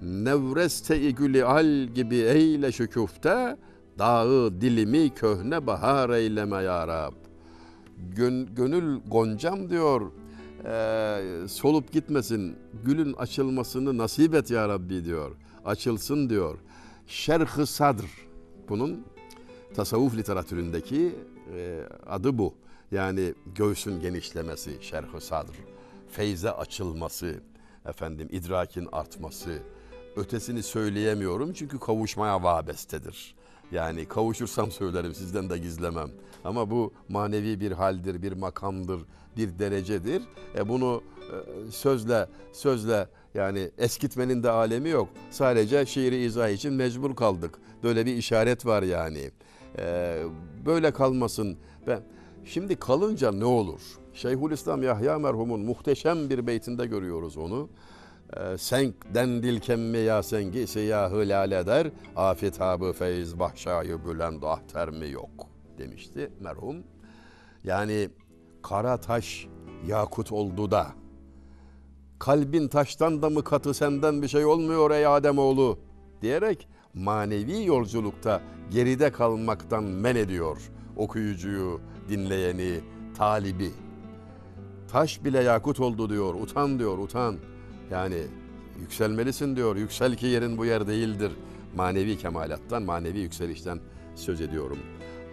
Nevreste 0.03 1.11
gülü 1.11 1.45
al 1.45 1.85
gibi 1.95 2.17
eyle 2.17 2.73
şükufte, 2.73 3.57
dağı 3.99 4.61
dilimi 4.61 5.15
köhne 5.15 5.67
bahar 5.67 6.11
eyleme 6.11 6.57
ya 6.57 6.89
Rab. 6.89 7.13
Gön, 8.17 8.55
gönül 8.55 9.01
goncam 9.07 9.71
diyor, 9.71 10.13
e, 10.65 11.49
solup 11.49 11.93
gitmesin. 11.93 12.57
Gülün 12.85 13.13
açılmasını 13.13 13.99
nasip 13.99 14.35
et 14.35 14.51
ya 14.51 14.69
Rabbi 14.69 15.05
diyor. 15.05 15.37
Açılsın 15.65 16.31
diyor. 16.31 16.59
Şerh-ı 17.07 17.67
sadr 17.67 18.05
bunun 18.69 19.05
tasavvuf 19.75 20.17
literatüründeki 20.17 21.15
e, 21.55 21.83
adı 22.07 22.39
bu. 22.39 22.55
Yani 22.91 23.35
göğsün 23.55 24.01
genişlemesi, 24.01 24.79
şerh-ı 24.81 25.21
sadr, 25.21 25.55
feyze 26.11 26.51
açılması, 26.51 27.35
efendim 27.87 28.29
idrakin 28.31 28.89
artması. 28.93 29.59
Ötesini 30.17 30.63
söyleyemiyorum 30.63 31.53
çünkü 31.53 31.79
kavuşmaya 31.79 32.43
vabestedir. 32.43 33.35
Yani 33.73 34.05
kavuşursam 34.05 34.71
söylerim 34.71 35.15
sizden 35.15 35.51
de 35.51 35.59
gizlemem. 35.59 36.11
Ama 36.45 36.71
bu 36.71 36.93
manevi 37.09 37.61
bir 37.61 37.73
haldir, 37.73 38.23
bir 38.23 38.33
makamdır, 38.33 39.01
bir 39.37 39.59
derecedir. 39.59 40.23
E 40.59 40.69
bunu 40.69 41.03
e, 41.19 41.71
sözle 41.71 42.27
sözle 42.53 43.09
yani 43.35 43.71
eskitmenin 43.79 44.43
de 44.43 44.51
alemi 44.51 44.89
yok. 44.89 45.09
Sadece 45.31 45.87
şiiri 45.87 46.17
izah 46.17 46.49
için 46.49 46.73
mecbur 46.73 47.17
kaldık. 47.17 47.55
Böyle 47.83 48.07
bir 48.07 48.17
işaret 48.17 48.67
var 48.67 48.83
yani. 48.83 49.31
E, 49.79 50.17
böyle 50.67 50.91
kalmasın. 50.91 51.59
Ben 51.87 52.01
şimdi 52.45 52.77
kalınca 52.77 53.33
ne 53.33 53.45
olur? 53.45 53.81
Şeyhülislam 54.15 54.83
Yahya 54.83 55.19
merhumun 55.19 55.61
muhteşem 55.61 56.31
bir 56.31 56.47
beytinde 56.47 56.87
görüyoruz 56.87 57.37
onu. 57.37 57.69
E, 58.37 58.59
senk 58.59 58.95
dendil 59.15 59.61
kemme 59.61 59.99
ya 59.99 60.23
sengi 60.23 60.67
siyahı 60.67 61.17
lale 61.17 61.67
der. 61.67 61.91
Afitabı 62.17 62.93
feyz 62.93 63.39
bahşayı 63.39 64.05
bülend 64.05 64.43
ahter 64.43 64.91
mi 64.91 65.11
yok 65.11 65.49
demişti 65.79 66.31
merhum. 66.41 66.77
Yani 67.65 68.09
kara 68.63 68.97
taş 68.97 69.47
yakut 69.87 70.33
oldu 70.33 70.71
da 70.71 70.87
kalbin 72.19 72.69
taştan 72.69 73.23
da 73.23 73.31
mı 73.31 73.45
katı 73.45 73.75
senden 73.75 74.23
bir 74.23 74.29
şey 74.29 74.45
olmuyor 74.45 74.91
ey 74.91 75.07
Ademoğlu 75.07 75.79
diyerek 76.23 76.69
manevi 76.95 77.65
yolculukta 77.65 78.43
geride 78.71 79.13
kalmaktan 79.13 79.85
men 79.85 80.17
ediyor 80.17 80.71
okuyucuyu, 80.97 81.81
dinleyeni, 82.09 82.81
talibi. 83.17 83.71
Taş 84.89 85.25
bile 85.25 85.43
yakut 85.43 85.81
oldu 85.81 86.11
diyor, 86.11 86.35
utan 86.35 86.79
diyor, 86.79 86.99
utan. 86.99 87.37
Yani 87.91 88.23
yükselmelisin 88.81 89.57
diyor, 89.57 89.77
yüksel 89.77 90.17
ki 90.17 90.27
yerin 90.27 90.59
bu 90.59 90.65
yer 90.65 90.87
değildir. 90.87 91.33
Manevi 91.77 92.19
kemalattan, 92.19 92.83
manevi 92.83 93.19
yükselişten 93.19 93.81
söz 94.15 94.41
ediyorum. 94.41 94.79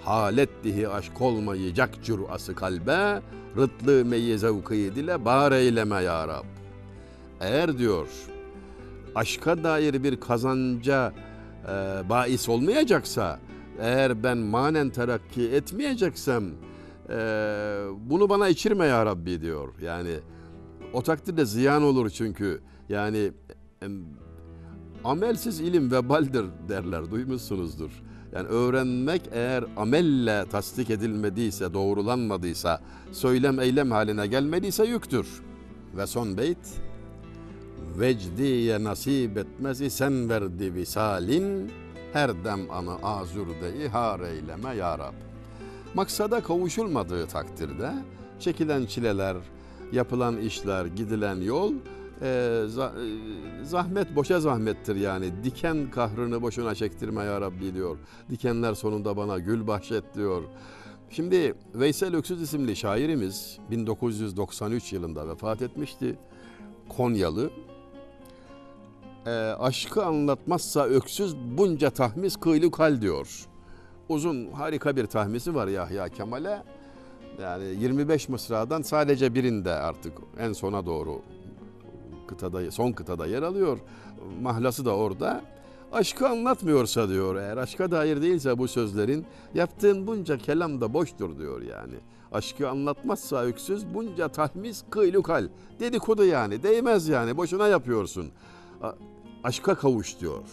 Halet 0.02 0.50
dihi 0.64 0.90
aşk 0.90 1.22
olmayacak 1.22 1.90
cürası 2.04 2.56
kalbe, 2.56 3.22
rıtlı 3.58 4.06
meyi 4.06 4.40
zevkı 4.40 4.74
dile 4.74 5.26
bar 5.26 5.52
eyleme 5.52 6.02
ya 6.02 6.28
Rab. 6.28 6.46
Eğer 7.42 7.78
diyor 7.78 8.08
aşka 9.16 9.64
dair 9.64 10.04
bir 10.04 10.20
kazanca 10.20 11.14
e, 11.64 12.10
bahis 12.10 12.50
olmayacaksa, 12.50 13.40
eğer 13.80 14.24
ben 14.24 14.38
manen 14.38 14.90
terakki 14.90 15.50
etmeyeceksem 15.50 16.44
e, 17.10 17.16
bunu 17.98 18.30
bana 18.30 18.48
içirme 18.48 18.86
ya 18.86 19.06
Rabbi 19.06 19.42
diyor. 19.42 19.74
Yani 19.82 20.12
o 20.94 21.02
takdirde 21.02 21.46
ziyan 21.46 21.84
olur 21.84 22.10
çünkü 22.10 22.62
yani 22.90 23.32
amelsiz 25.04 25.60
ilim 25.60 25.92
vebaldir 25.92 26.46
derler 26.70 27.12
duymuşsunuzdur. 27.12 28.04
Yani 28.34 28.48
öğrenmek 28.48 29.22
eğer 29.32 29.66
amelle 29.78 30.46
tasdik 30.52 30.90
edilmediyse, 30.90 31.74
doğrulanmadıysa, 31.74 32.82
söylem 33.12 33.60
eylem 33.60 33.92
haline 33.92 34.28
gelmediyse 34.28 34.86
yüktür. 34.86 35.28
Ve 35.98 36.08
son 36.08 36.38
beyt 36.38 36.58
Vecdiye 38.00 38.84
nasip 38.84 39.38
etmez 39.38 39.82
isen 39.82 40.30
verdi 40.30 40.74
visalin 40.74 41.72
her 42.14 42.46
dem 42.46 42.72
anı 42.72 42.96
azurde 43.04 43.86
ihar 43.86 44.20
eyleme 44.20 44.76
ya 44.76 45.00
Rab. 45.00 45.14
Maksada 45.94 46.44
kavuşulmadığı 46.44 47.28
takdirde 47.28 47.94
çekilen 48.40 48.86
çileler, 48.86 49.38
yapılan 49.94 50.38
işler, 50.38 50.86
gidilen 50.86 51.42
yol 51.42 51.74
e, 52.22 52.28
e, 52.28 53.64
zahmet 53.64 54.16
boşa 54.16 54.40
zahmettir 54.40 54.96
yani. 54.96 55.44
Diken 55.44 55.92
kahrını 55.92 56.42
boşuna 56.42 56.76
çektirme 56.76 57.24
ya 57.24 57.42
Rabbi 57.42 57.74
diyor. 57.74 57.98
Dikenler 58.30 58.74
sonunda 58.74 59.18
bana 59.18 59.40
gül 59.40 59.68
bahşet 59.68 60.16
diyor. 60.16 60.44
Şimdi 61.10 61.54
Veysel 61.76 62.16
Öksüz 62.16 62.42
isimli 62.42 62.76
şairimiz 62.76 63.58
1993 63.72 64.94
yılında 64.94 65.28
vefat 65.28 65.62
etmişti. 65.62 66.18
Konyalı. 66.90 67.50
E, 69.26 69.30
aşkı 69.60 70.06
anlatmazsa 70.06 70.84
öksüz 70.84 71.36
bunca 71.38 71.90
tahmis 71.90 72.36
kıylı 72.36 72.72
kal 72.72 73.02
diyor. 73.02 73.46
Uzun 74.10 74.52
harika 74.52 74.96
bir 74.96 75.06
tahmisi 75.06 75.56
var 75.56 75.68
Yahya 75.68 76.10
Kemal'e. 76.10 76.64
Yani 77.42 77.64
25 77.64 78.30
mısradan 78.30 78.82
sadece 78.82 79.36
birinde 79.36 79.72
artık 79.72 80.14
en 80.40 80.54
sona 80.54 80.86
doğru 80.86 81.22
kıtada 82.28 82.72
son 82.72 82.92
kıtada 82.92 83.26
yer 83.26 83.44
alıyor. 83.44 83.80
Mahlası 84.42 84.86
da 84.86 84.96
orada. 84.96 85.42
Aşkı 85.92 86.30
anlatmıyorsa 86.30 87.10
diyor 87.10 87.36
eğer 87.36 87.58
aşka 87.58 87.92
dair 87.92 88.22
değilse 88.22 88.58
bu 88.58 88.68
sözlerin 88.68 89.26
yaptığın 89.54 90.08
bunca 90.08 90.38
kelam 90.38 90.82
da 90.82 90.94
boştur 90.94 91.40
diyor 91.40 91.62
yani. 91.62 91.96
Aşkı 92.32 92.70
anlatmazsa 92.70 93.42
öksüz 93.42 93.94
bunca 93.94 94.28
tahmis 94.28 94.84
kıylukal. 94.90 95.48
Dedikodu 95.80 96.26
yani 96.26 96.64
değmez 96.64 97.08
yani 97.08 97.38
boşuna 97.38 97.68
yapıyorsun. 97.68 98.26
A- 98.82 98.92
aşka 99.44 99.76
kavuş 99.76 100.20
diyor. 100.20 100.44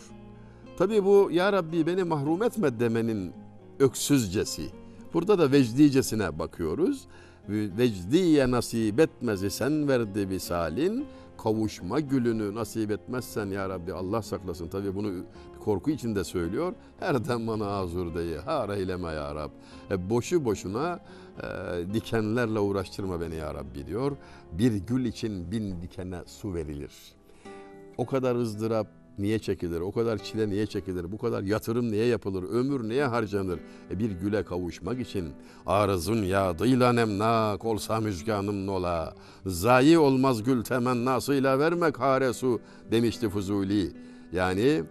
Tabii 0.79 1.05
bu 1.05 1.29
ya 1.33 1.53
Rabbi 1.53 1.87
beni 1.87 2.05
mahrum 2.05 2.43
etme 2.43 2.81
demenin 2.81 3.33
öksüzcesi. 3.79 4.80
Burada 5.15 5.39
da 5.39 5.53
vecdicesine 5.53 6.39
bakıyoruz. 6.39 7.07
Vecdiye 7.49 8.51
nasip 8.51 9.01
etmezi 9.01 9.51
sen 9.51 9.89
verdi 9.89 10.29
visalin. 10.29 11.07
Kavuşma 11.43 12.01
gülünü 12.01 12.55
nasip 12.55 12.91
etmezsen 12.91 13.47
ya 13.47 13.69
Rabbi 13.69 13.93
Allah 13.93 14.23
saklasın. 14.23 14.69
Tabii 14.69 14.95
bunu 14.95 15.13
korku 15.61 15.91
içinde 15.91 16.25
söylüyor. 16.25 16.75
Her 17.01 17.29
dem 17.29 17.47
bana 17.47 17.67
azur 17.67 18.15
deyi. 18.15 18.39
Har 18.39 18.69
eyleme 18.69 19.09
ya 19.09 19.35
Rab. 19.35 19.51
E, 19.91 20.11
boşu 20.11 20.45
boşuna 20.45 21.01
e, 21.43 21.47
dikenlerle 21.95 22.59
uğraştırma 22.59 23.21
beni 23.21 23.35
ya 23.35 23.55
Rabbi 23.55 23.87
diyor. 23.87 24.17
Bir 24.53 24.73
gül 24.73 25.05
için 25.05 25.51
bin 25.51 25.83
dikene 25.83 26.21
su 26.27 26.55
verilir. 26.55 26.93
O 27.99 28.07
kadar 28.07 28.37
ızdırap 28.37 28.87
niye 29.23 29.39
çekilir? 29.39 29.81
O 29.81 29.93
kadar 29.93 30.19
çile 30.19 30.49
niye 30.49 30.67
çekilir? 30.67 31.13
Bu 31.13 31.19
kadar 31.19 31.43
yatırım 31.43 31.91
niye 31.91 32.07
yapılır? 32.07 32.43
Ömür 32.43 32.89
niye 32.89 33.05
harcanır? 33.05 33.61
E 33.91 33.99
bir 33.99 34.11
güle 34.11 34.43
kavuşmak 34.45 35.01
için 35.01 35.29
arızun 35.67 36.23
yağdıyla 36.23 36.93
nemnak 36.93 37.65
olsa 37.65 38.01
müjganım 38.01 38.67
nola. 38.67 39.15
Zayi 39.47 39.99
olmaz 39.99 40.43
gül 40.43 40.63
temennasıyla 40.63 41.59
vermek 41.59 42.01
hare 42.01 42.33
su 42.33 42.61
demişti 42.91 43.29
Fuzuli. 43.29 43.93
Yani 44.33 44.83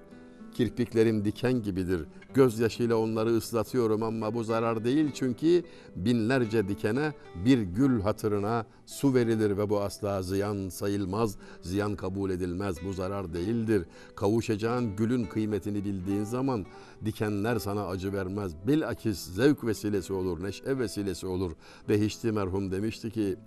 kirpiklerim 0.54 1.26
diken 1.26 1.64
gibidir. 1.64 2.06
Gözyaşıyla 2.34 2.96
onları 2.96 3.30
ıslatıyorum 3.30 4.04
ama 4.04 4.34
bu 4.34 4.44
zarar 4.44 4.84
değil 4.84 5.12
çünkü 5.14 5.64
binlerce 5.96 6.68
dikene 6.68 7.14
bir 7.46 7.62
gül 7.62 8.02
hatırına 8.02 8.66
su 8.86 9.14
verilir 9.14 9.58
ve 9.58 9.70
bu 9.70 9.82
asla 9.82 10.22
ziyan 10.22 10.70
sayılmaz, 10.70 11.36
ziyan 11.62 11.96
kabul 11.96 12.30
edilmez. 12.30 12.76
Bu 12.86 12.94
zarar 12.94 13.34
değildir. 13.34 13.86
Kavuşacağın 14.16 14.96
gülün 14.96 15.26
kıymetini 15.26 15.86
bildiğin 15.86 16.24
zaman 16.24 16.66
dikenler 17.06 17.60
sana 17.60 17.88
acı 17.88 18.14
vermez. 18.14 18.52
Bilakis 18.68 19.20
zevk 19.20 19.64
vesilesi 19.64 20.14
olur, 20.14 20.44
neşe 20.44 20.80
vesilesi 20.80 21.28
olur. 21.28 21.52
Behişti 21.90 22.32
merhum 22.32 22.72
demişti 22.72 23.12
ki 23.12 23.38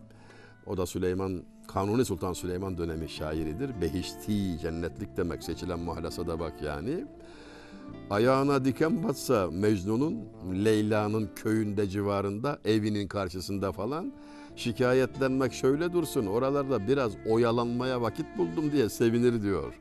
o 0.67 0.77
da 0.77 0.87
Süleyman, 0.87 1.43
Kanuni 1.69 2.05
Sultan 2.05 2.33
Süleyman 2.33 2.79
dönemi 2.79 3.09
şairidir. 3.09 3.81
Behişti, 3.81 4.59
cennetlik 4.59 5.17
demek. 5.17 5.45
Seçilen 5.45 5.79
mahlasa 5.79 6.27
da 6.27 6.41
bak 6.41 6.63
yani. 6.63 7.07
Ayağına 8.11 8.65
diken 8.65 9.05
batsa 9.05 9.51
Mecnun'un 9.51 10.19
Leyla'nın 10.65 11.31
köyünde 11.37 11.89
civarında 11.89 12.59
evinin 12.65 13.09
karşısında 13.09 13.73
falan 13.73 14.13
şikayetlenmek 14.57 15.53
şöyle 15.53 15.93
dursun 15.93 16.27
oralarda 16.27 16.89
biraz 16.89 17.13
oyalanmaya 17.31 18.03
vakit 18.03 18.27
buldum 18.39 18.73
diye 18.73 18.89
sevinir 18.89 19.43
diyor. 19.43 19.73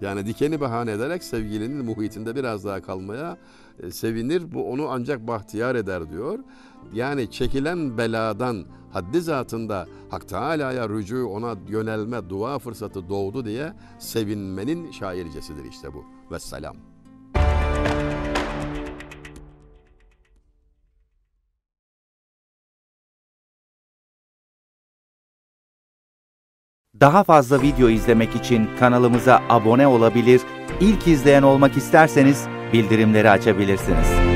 Yani 0.00 0.26
dikeni 0.26 0.60
bahane 0.60 0.92
ederek 0.92 1.24
sevgilinin 1.24 1.84
muhitinde 1.84 2.36
biraz 2.36 2.64
daha 2.64 2.82
kalmaya 2.82 3.38
e, 3.82 3.90
sevinir. 3.90 4.52
Bu 4.52 4.70
onu 4.72 4.88
ancak 4.88 5.26
bahtiyar 5.28 5.74
eder 5.74 6.10
diyor. 6.10 6.38
Yani 6.94 7.30
çekilen 7.30 7.98
beladan 7.98 8.64
haddi 8.92 9.20
zatında 9.20 9.86
Hak 10.10 10.28
Teala'ya 10.28 10.88
rücu 10.88 11.26
ona 11.26 11.56
yönelme 11.68 12.30
dua 12.30 12.58
fırsatı 12.58 13.08
doğdu 13.08 13.44
diye 13.44 13.72
sevinmenin 13.98 14.90
şaircesidir 14.90 15.64
işte 15.64 15.94
bu. 15.94 16.04
Vesselam. 16.30 16.87
Daha 27.00 27.24
fazla 27.24 27.62
video 27.62 27.88
izlemek 27.88 28.34
için 28.34 28.70
kanalımıza 28.78 29.42
abone 29.48 29.86
olabilir, 29.86 30.40
ilk 30.80 31.06
izleyen 31.06 31.42
olmak 31.42 31.76
isterseniz 31.76 32.46
bildirimleri 32.72 33.30
açabilirsiniz. 33.30 34.27